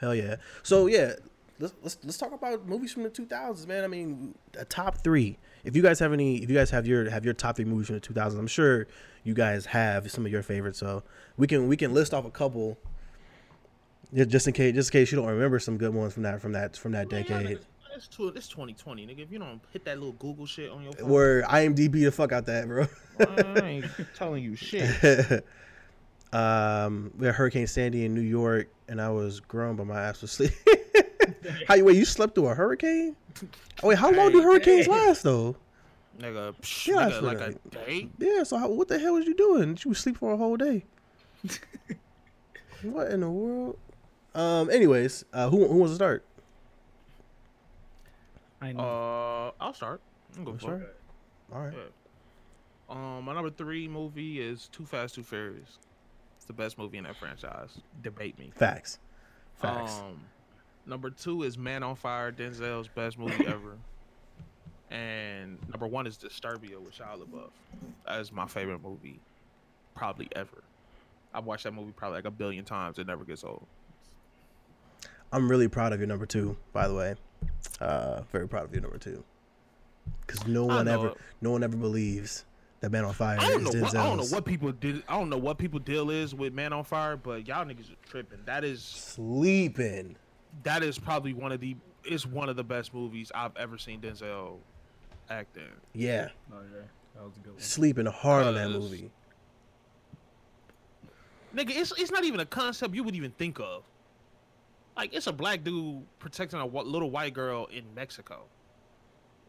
[0.00, 0.36] Hell yeah.
[0.62, 1.12] So yeah,
[1.58, 3.84] let's let's let's talk about movies from the 2000s, man.
[3.84, 5.38] I mean, a top 3.
[5.64, 7.86] If you guys have any if you guys have your have your top 3 movies
[7.86, 8.86] from the 2000s, I'm sure
[9.22, 10.78] you guys have some of your favorites.
[10.78, 11.02] So,
[11.38, 12.76] we can we can list off a couple
[14.12, 16.40] yeah, just in case just in case you don't remember some good ones from that
[16.40, 17.46] from that from that Man, decade.
[17.58, 17.64] niggas-
[17.96, 19.20] It's, two, it's 2020, nigga.
[19.20, 22.32] If you don't hit that little Google shit on your phone, Where IMDb the fuck
[22.32, 22.86] out that, bro.
[23.20, 23.84] I ain't
[24.16, 25.44] telling you shit.
[26.34, 30.20] Um, we had Hurricane Sandy in New York, and I was grown, but my ass
[30.20, 30.52] was asleep.
[31.68, 31.96] how you wait?
[31.96, 33.16] You slept through a hurricane?
[33.82, 34.92] Oh wait, how long do hurricanes hey.
[34.92, 35.56] last though?
[36.18, 38.08] nigga, psh, Yeah, nigga like a day.
[38.18, 38.42] Yeah.
[38.44, 39.78] So how, what the hell was you doing?
[39.84, 40.84] You was sleep for a whole day.
[42.82, 43.78] what in the world?
[44.34, 44.70] Um.
[44.70, 46.24] Anyways, uh, who who wants to start?
[48.60, 48.82] I know.
[48.82, 50.00] Uh, I'll start.
[50.36, 50.82] I'm going for Start?
[50.82, 50.96] it.
[51.52, 51.74] All right.
[52.88, 55.78] Um, my number three movie is Too Fast, Too Furious.
[56.44, 57.70] It's the best movie in that franchise.
[58.02, 58.52] Debate me.
[58.54, 58.98] Facts.
[59.62, 60.00] Facts.
[60.00, 60.20] Um,
[60.84, 63.78] number two is Man on Fire, Denzel's best movie ever.
[64.90, 67.48] And number one is Disturbia with Shia LaBeouf.
[68.06, 69.20] That is my favorite movie,
[69.94, 70.62] probably ever.
[71.32, 72.98] I've watched that movie probably like a billion times.
[72.98, 73.64] It never gets old.
[75.32, 77.14] I'm really proud of your number two, by the way.
[77.80, 79.24] Uh, very proud of your number two.
[80.26, 81.16] Because no one ever, it.
[81.40, 82.44] no one ever believes
[82.84, 83.82] that Man on Fire I don't is know.
[83.82, 85.02] What, I don't know what people did.
[85.08, 88.08] I don't know what people deal is with Man on Fire, but y'all niggas are
[88.08, 88.38] tripping.
[88.44, 90.16] That is Sleeping.
[90.62, 91.76] that is probably one of the.
[92.04, 94.58] It's one of the best movies I've ever seen Denzel
[95.30, 95.62] act in.
[95.94, 96.28] Yeah.
[96.52, 96.82] Oh, yeah.
[97.14, 97.60] That was a good one.
[97.60, 99.10] Sleeping hard on that movie.
[101.56, 103.84] Nigga, it's it's not even a concept you would even think of.
[104.96, 108.42] Like it's a black dude protecting a little white girl in Mexico.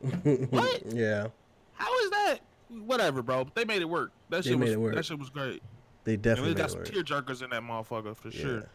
[0.49, 0.83] What?
[0.93, 1.27] Yeah,
[1.73, 2.37] How is that?
[2.69, 3.47] Whatever, bro.
[3.53, 4.11] They made it work.
[4.29, 4.95] That They shit was it work.
[4.95, 5.61] that shit was great.
[6.03, 8.69] they And definitely we got some tear jerkers in that motherfucker for Yeah, sure.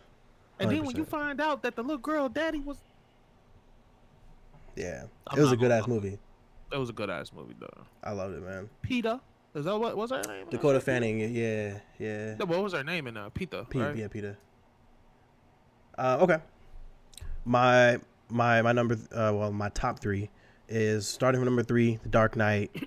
[0.59, 2.77] And then when you find out that the little girl daddy was,
[4.77, 6.19] Yeah, I'm it was a good ass movie.
[6.71, 7.85] that was a good ass movie though.
[8.05, 8.69] I loved it, man.
[8.83, 9.21] Pita,
[9.55, 10.47] is that what was her name?
[10.51, 12.35] Dakota Fanning, yeah, yeah.
[12.39, 13.67] No, what was her name in uh, Pita?
[13.69, 13.97] Pita, right?
[13.97, 14.37] yeah, Pita.
[15.99, 16.39] Uh, okay.
[17.45, 20.31] My my my number uh, well my top three
[20.69, 22.71] is starting from number three, The Dark Knight.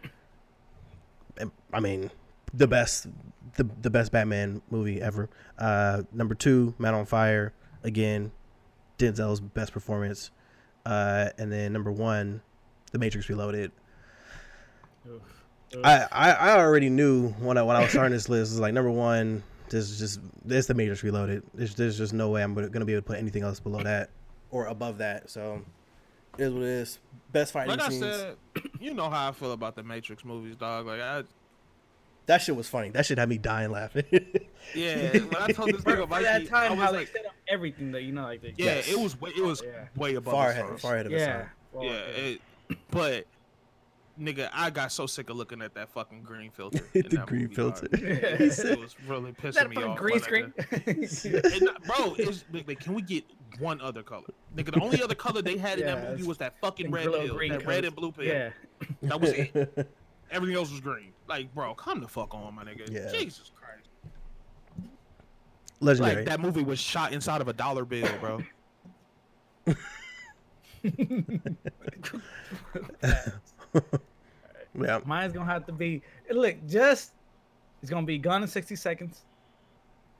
[1.73, 2.11] I mean,
[2.53, 3.07] the best
[3.55, 5.29] the the best Batman movie ever.
[5.57, 7.53] Uh, number two, Man on Fire.
[7.83, 8.31] Again,
[8.97, 10.31] Denzel's best performance.
[10.85, 12.41] Uh, and then number one,
[12.91, 13.71] The Matrix Reloaded.
[15.83, 18.51] I, I, I already knew when I when I was starting this list.
[18.51, 21.43] It was like number one, this is just this the Matrix Reloaded.
[21.53, 24.09] There's there's just no way I'm gonna be able to put anything else below that
[24.51, 25.29] or above that.
[25.29, 25.61] So
[26.37, 26.99] it is what it is.
[27.31, 28.35] Best fighting Like I said,
[28.79, 30.85] you know how I feel about the Matrix movies, dog.
[30.85, 31.23] Like I,
[32.25, 32.89] that shit was funny.
[32.91, 34.05] That shit had me dying laughing.
[34.75, 35.11] yeah.
[35.17, 37.19] When I told this For, nigga for Mikey, that I time, was how like, they
[37.19, 38.89] set up everything that you know, like they, yeah, Yes.
[38.91, 39.87] it was way, it was Yeah.
[39.95, 40.77] way above far ahead, time.
[40.77, 41.33] far ahead of his yeah.
[41.37, 41.49] time.
[41.73, 42.41] Well, Yeah, it,
[42.91, 43.25] but
[44.19, 46.79] nigga, I got so sick of looking at that fucking green filter.
[46.93, 47.87] in the that green movie, filter.
[47.87, 47.99] dog.
[48.03, 49.97] It was really pissing that me fucking off.
[49.97, 50.53] green screen?
[50.71, 53.23] And, bro, it's, nigga, can we get
[53.59, 54.27] one other color?
[54.55, 57.35] Nigga, the only other color they had in that movie was that fucking red pill,
[57.35, 58.23] green that red and blue pill.
[58.25, 58.51] yeah.
[59.01, 59.89] That was it.
[60.33, 61.13] Everything else was green.
[61.27, 62.91] Like, bro, come the fuck on, my nigga.
[62.91, 63.11] Yeah.
[63.11, 63.87] Jesus Christ.
[65.79, 66.15] Legendary.
[66.17, 68.41] Like that movie was shot inside of a dollar bill, bro.
[74.79, 74.99] yeah.
[75.05, 77.13] Mine's gonna have to be look just.
[77.81, 79.23] It's gonna be Gone in sixty seconds.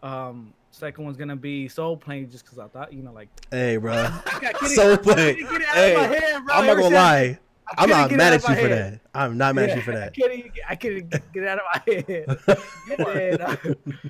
[0.01, 3.77] Um, second one's gonna be Soul Plane, just because I thought you know like Hey,
[3.77, 3.93] bro.
[4.25, 5.35] I got Kitty- Soul Plane.
[5.47, 6.55] couldn't get it out Hey, head, bro.
[6.55, 7.39] I'm not gonna lie.
[7.65, 8.93] I I'm couldn't not get it mad at you for head.
[8.93, 8.99] that.
[9.15, 10.15] I'm not mad at you for I that.
[10.15, 12.59] couldn't, I couldn't get it out of my head.
[13.15, 13.55] And, uh,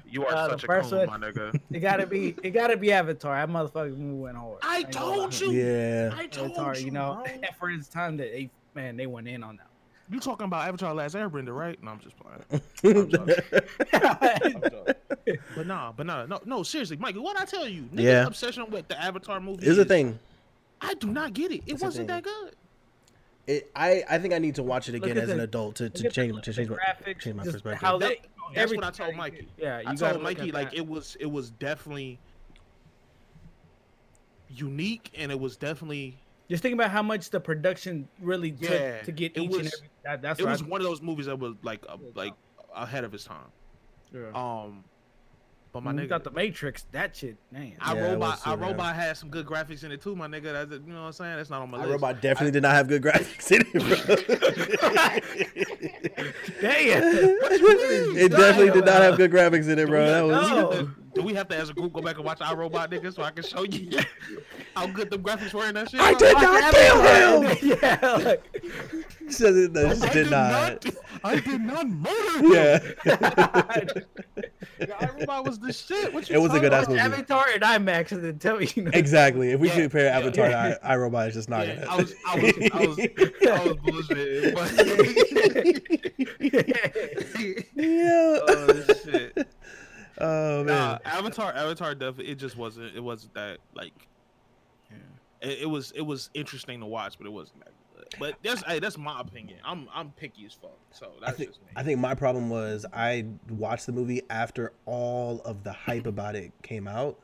[0.09, 1.59] You are Uh, such a first coon, one- my nigga.
[1.71, 3.35] it gotta be, it gotta be Avatar.
[3.35, 4.57] That motherfucking movie went hard.
[4.63, 5.51] I ain't gonna told you.
[5.51, 6.13] Yeah.
[6.15, 7.33] I told Avatar, you, you know, bro.
[7.59, 9.67] for its time that they, man, they went in on that.
[10.09, 11.81] You talking about Avatar: Last Airbender, right?
[11.81, 12.61] No, I'm just playing.
[12.83, 14.93] I'm I'm.
[15.55, 17.83] But nah, but nah, no, no, seriously, Mike, what I tell you?
[17.83, 18.27] Niggas Yeah.
[18.27, 20.19] obsession with the Avatar movie is the is- thing.
[20.81, 21.63] I do not get it.
[21.65, 22.55] It It's wasn't that good.
[23.45, 25.89] It, I, I think I need to watch it again at as an adult to,
[25.89, 27.81] to change the- to change my graphics, change my perspective.
[27.81, 28.17] How they, That-
[28.55, 29.47] that's what I told Mikey.
[29.57, 30.77] Yeah, you I told Mikey like that.
[30.77, 32.19] it was it was definitely
[34.49, 36.17] unique and it was definitely
[36.49, 39.57] Just think about how much the production really took Yeah, to get it each was-
[39.59, 39.89] and every.
[40.03, 42.33] That, that's it was I, one of those movies that was like uh, like
[42.75, 43.47] ahead of its time.
[44.13, 44.27] yeah.
[44.35, 44.83] Um,
[45.73, 46.85] but my When we nigga, got the Matrix.
[46.91, 47.73] That shit, man.
[47.81, 50.27] I Yeah, it robot was I robot had some good graphics in it too, my
[50.27, 50.53] nigga.
[50.53, 51.35] That's, you know what I'm saying?
[51.37, 51.91] That's not on my I list.
[51.93, 53.83] Robot definitely did not have good graphics in it, bro.
[56.61, 57.03] Damn.
[58.17, 60.05] it definitely did not have good graphics in it, bro.
[60.05, 60.89] That was No.
[61.15, 63.29] Do we have to, as a group, go back and watch iRobot nigga so I
[63.29, 63.99] can show you
[64.75, 65.99] how good the graphics were in that shit?
[65.99, 66.19] I bro?
[66.27, 67.77] did not kill him.
[67.81, 68.17] yeah.
[68.25, 68.43] Like,
[69.29, 70.85] Said it- no, I did not.
[71.23, 72.51] I did not murder him.
[73.05, 73.85] Yeah,
[74.81, 76.13] iRobot was the shit.
[76.13, 76.99] What you It was a good ass movie.
[76.99, 78.91] Avatar and IMAX and then tell me, you know.
[78.93, 79.51] exactly.
[79.51, 79.81] If we Yeah.
[79.81, 80.69] compare Avatar Yeah.
[80.75, 81.87] to I, iRobot, it's just not Yeah, gonna.
[81.91, 82.99] I was, I was, I was,
[83.47, 84.53] I was bullshitting.
[84.53, 85.83] But
[87.75, 88.39] yeah.
[88.47, 89.47] oh shit.
[90.19, 90.65] Oh man.
[90.65, 92.95] Nah, Avatar, Avatar, definitely, it just wasn't.
[92.95, 93.93] It wasn't that like.
[95.41, 97.73] It, it was, it was interesting to watch, but it wasn't that good.
[98.19, 99.59] But that's, hey, that's my opinion.
[99.65, 100.77] I'm, I'm picky as fuck.
[100.91, 101.67] So I that's think just me.
[101.75, 106.35] I think my problem was I watched the movie after all of the hype about
[106.35, 107.19] it came out,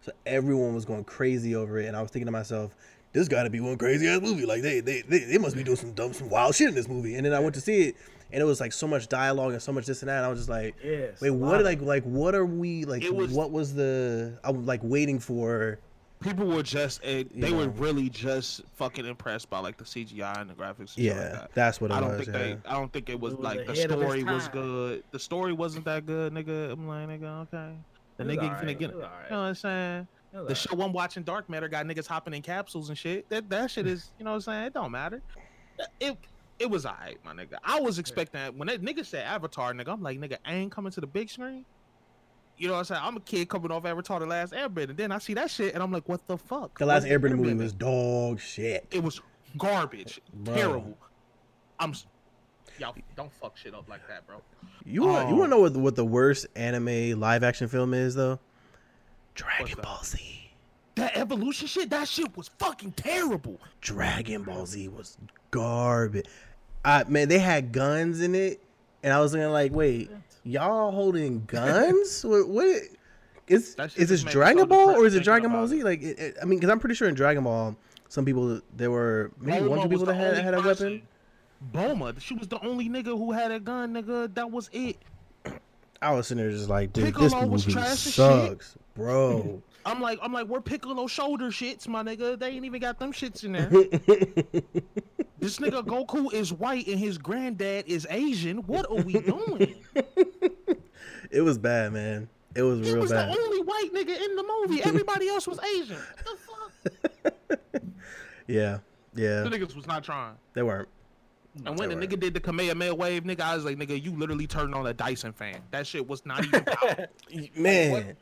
[0.00, 2.74] so everyone was going crazy over it, and I was thinking to myself,
[3.12, 4.46] "This got to be one crazy ass movie.
[4.46, 6.88] Like they, they they they must be doing some dumb, some wild shit in this
[6.88, 7.96] movie." And then I went to see it,
[8.32, 10.16] and it was like so much dialogue and so much this and that.
[10.18, 11.20] And I was just like, Yes.
[11.20, 11.62] "Wait, what?
[11.62, 13.02] Like like what are we like?
[13.10, 14.38] Was- what was the?
[14.42, 15.78] I was like waiting for.
[16.20, 20.38] People were just, eh, they You were really just fucking impressed by like the CGI
[20.40, 20.94] and the graphics.
[20.96, 21.50] And Yeah, like that.
[21.54, 22.26] that's what it I don't was.
[22.26, 22.42] think yeah.
[22.42, 22.58] they.
[22.66, 25.02] I don't think it was It was like the ahead story was good.
[25.12, 26.72] The story wasn't that good, nigga.
[26.72, 27.74] I'm like, nigga, okay.
[28.18, 28.96] The nigga alright, finna get it it.
[28.96, 30.08] was You know what I'm saying?
[30.32, 33.26] It was The show I'm watching, Dark Matter, got niggas hopping in capsules and shit.
[33.30, 34.64] That that shit is, you know what I'm saying?
[34.66, 35.22] It don't matter.
[36.00, 36.18] It
[36.58, 37.54] it was alright, my nigga.
[37.64, 39.88] I was expecting when that nigga said Avatar, nigga.
[39.88, 41.64] I'm like, nigga, I ain't coming to the big screen.
[42.60, 43.00] You know what I'm saying?
[43.02, 44.94] I'm a kid coming off Avatar: The Last Airbender.
[44.94, 46.78] Then I see that shit, and I'm like, what the fuck?
[46.78, 48.86] The last Airbender movie was dog shit.
[48.90, 49.18] It was
[49.56, 50.54] garbage, Bro.
[50.54, 50.98] terrible.
[51.78, 51.94] I'm.
[52.78, 54.42] Y'all don't fuck shit up like that, bro.
[54.84, 55.38] You want you Oh.
[55.38, 58.38] want to um, know what what the worst anime live action film is though?
[59.34, 59.78] Dragon?
[59.82, 60.50] Ball Z.
[60.96, 63.58] That evolution shit, that shit was fucking terrible.
[63.80, 65.16] Dragon Ball Z was
[65.50, 66.26] garbage.
[66.84, 68.62] I man, they had guns in it,
[69.02, 70.10] and I was thinking like, wait,
[70.44, 72.24] y'all holding guns?
[72.24, 72.48] what?
[72.48, 72.66] what
[73.48, 75.82] is is this just made me Dragon Ball or is it Dragon Ball Z?
[75.82, 77.76] Like, it, it- I mean, because I'm pretty sure in Dragon Ball,
[78.08, 81.02] some people there were maybe one two people that had had a weapon.
[81.72, 84.34] Bulma, she was the only nigga who had a gun, nigga.
[84.34, 84.96] That was it.
[86.00, 88.14] I was sitting there just like, dude, this Piccolo was movie trash as shit.
[88.14, 89.62] sucks, bro.
[89.84, 92.38] I'm like, I'm like, we're Piccolo shoulder shits, my nigga.
[92.38, 93.70] They ain't even got them shits in there.
[95.40, 98.58] this nigga Goku is white and his granddad is Asian.
[98.58, 99.74] What are we doing?
[101.30, 102.28] it was bad, man.
[102.54, 103.30] It was he real was bad.
[103.30, 104.82] He was the only white nigga in the movie.
[104.84, 105.96] Everybody else was Asian.
[105.96, 107.82] What the fuck?
[108.46, 108.78] Yeah,
[109.14, 110.34] yeah, The niggas was not trying.
[110.54, 110.88] they weren't.
[111.56, 112.10] Mm, and when They the weren't.
[112.12, 114.92] nigga did the Kamehameha wave, nigga, I was like, nigga, you literally turned on a
[114.92, 115.60] Dyson fan.
[115.70, 117.06] That shit was not even power.
[117.56, 118.16] Man,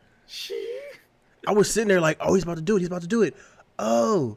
[1.47, 2.81] I was sitting there like, oh, he's about to do it.
[2.81, 3.35] He's about to do it.
[3.79, 4.37] Oh,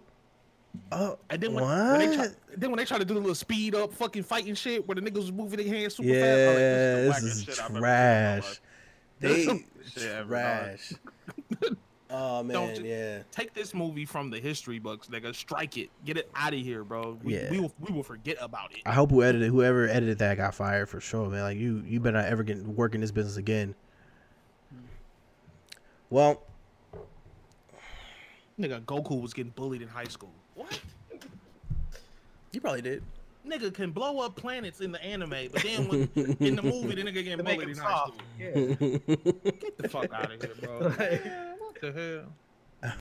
[0.92, 3.36] oh, And then when, when they try, then when they try to do the little
[3.36, 6.50] speed up fucking fighting shit where the niggas was moving their hands super yeah, fast,
[6.50, 8.62] I'm like, this is the wackest shit I've ever seen in my trash.
[9.20, 10.94] They trash.
[12.10, 13.20] oh man, Don't yeah.
[13.32, 15.36] Take this movie from the history books, nigga.
[15.36, 15.90] Strike it.
[16.06, 17.18] Get it out of here, bro.
[17.24, 17.52] We, Yeah.
[17.52, 18.82] we will we will forget about it.
[18.86, 21.44] I hope who edited whoever edited that got fired for sure, man.
[21.44, 23.76] Like you, you better not ever get work in this business again.
[26.10, 26.44] Well,
[28.60, 30.34] Nigga, Goku was getting bullied in high school.
[30.56, 30.80] What?
[32.52, 33.04] you probably did.
[33.48, 36.02] Nigga can blow up planets in the anime, but then when
[36.40, 38.14] in the movie the nigga getting To make bullied him in high soft.
[38.14, 38.26] school.
[38.40, 38.52] Yeah.
[39.60, 40.80] Get the fuck out of here, bro.
[41.60, 42.34] what the hell?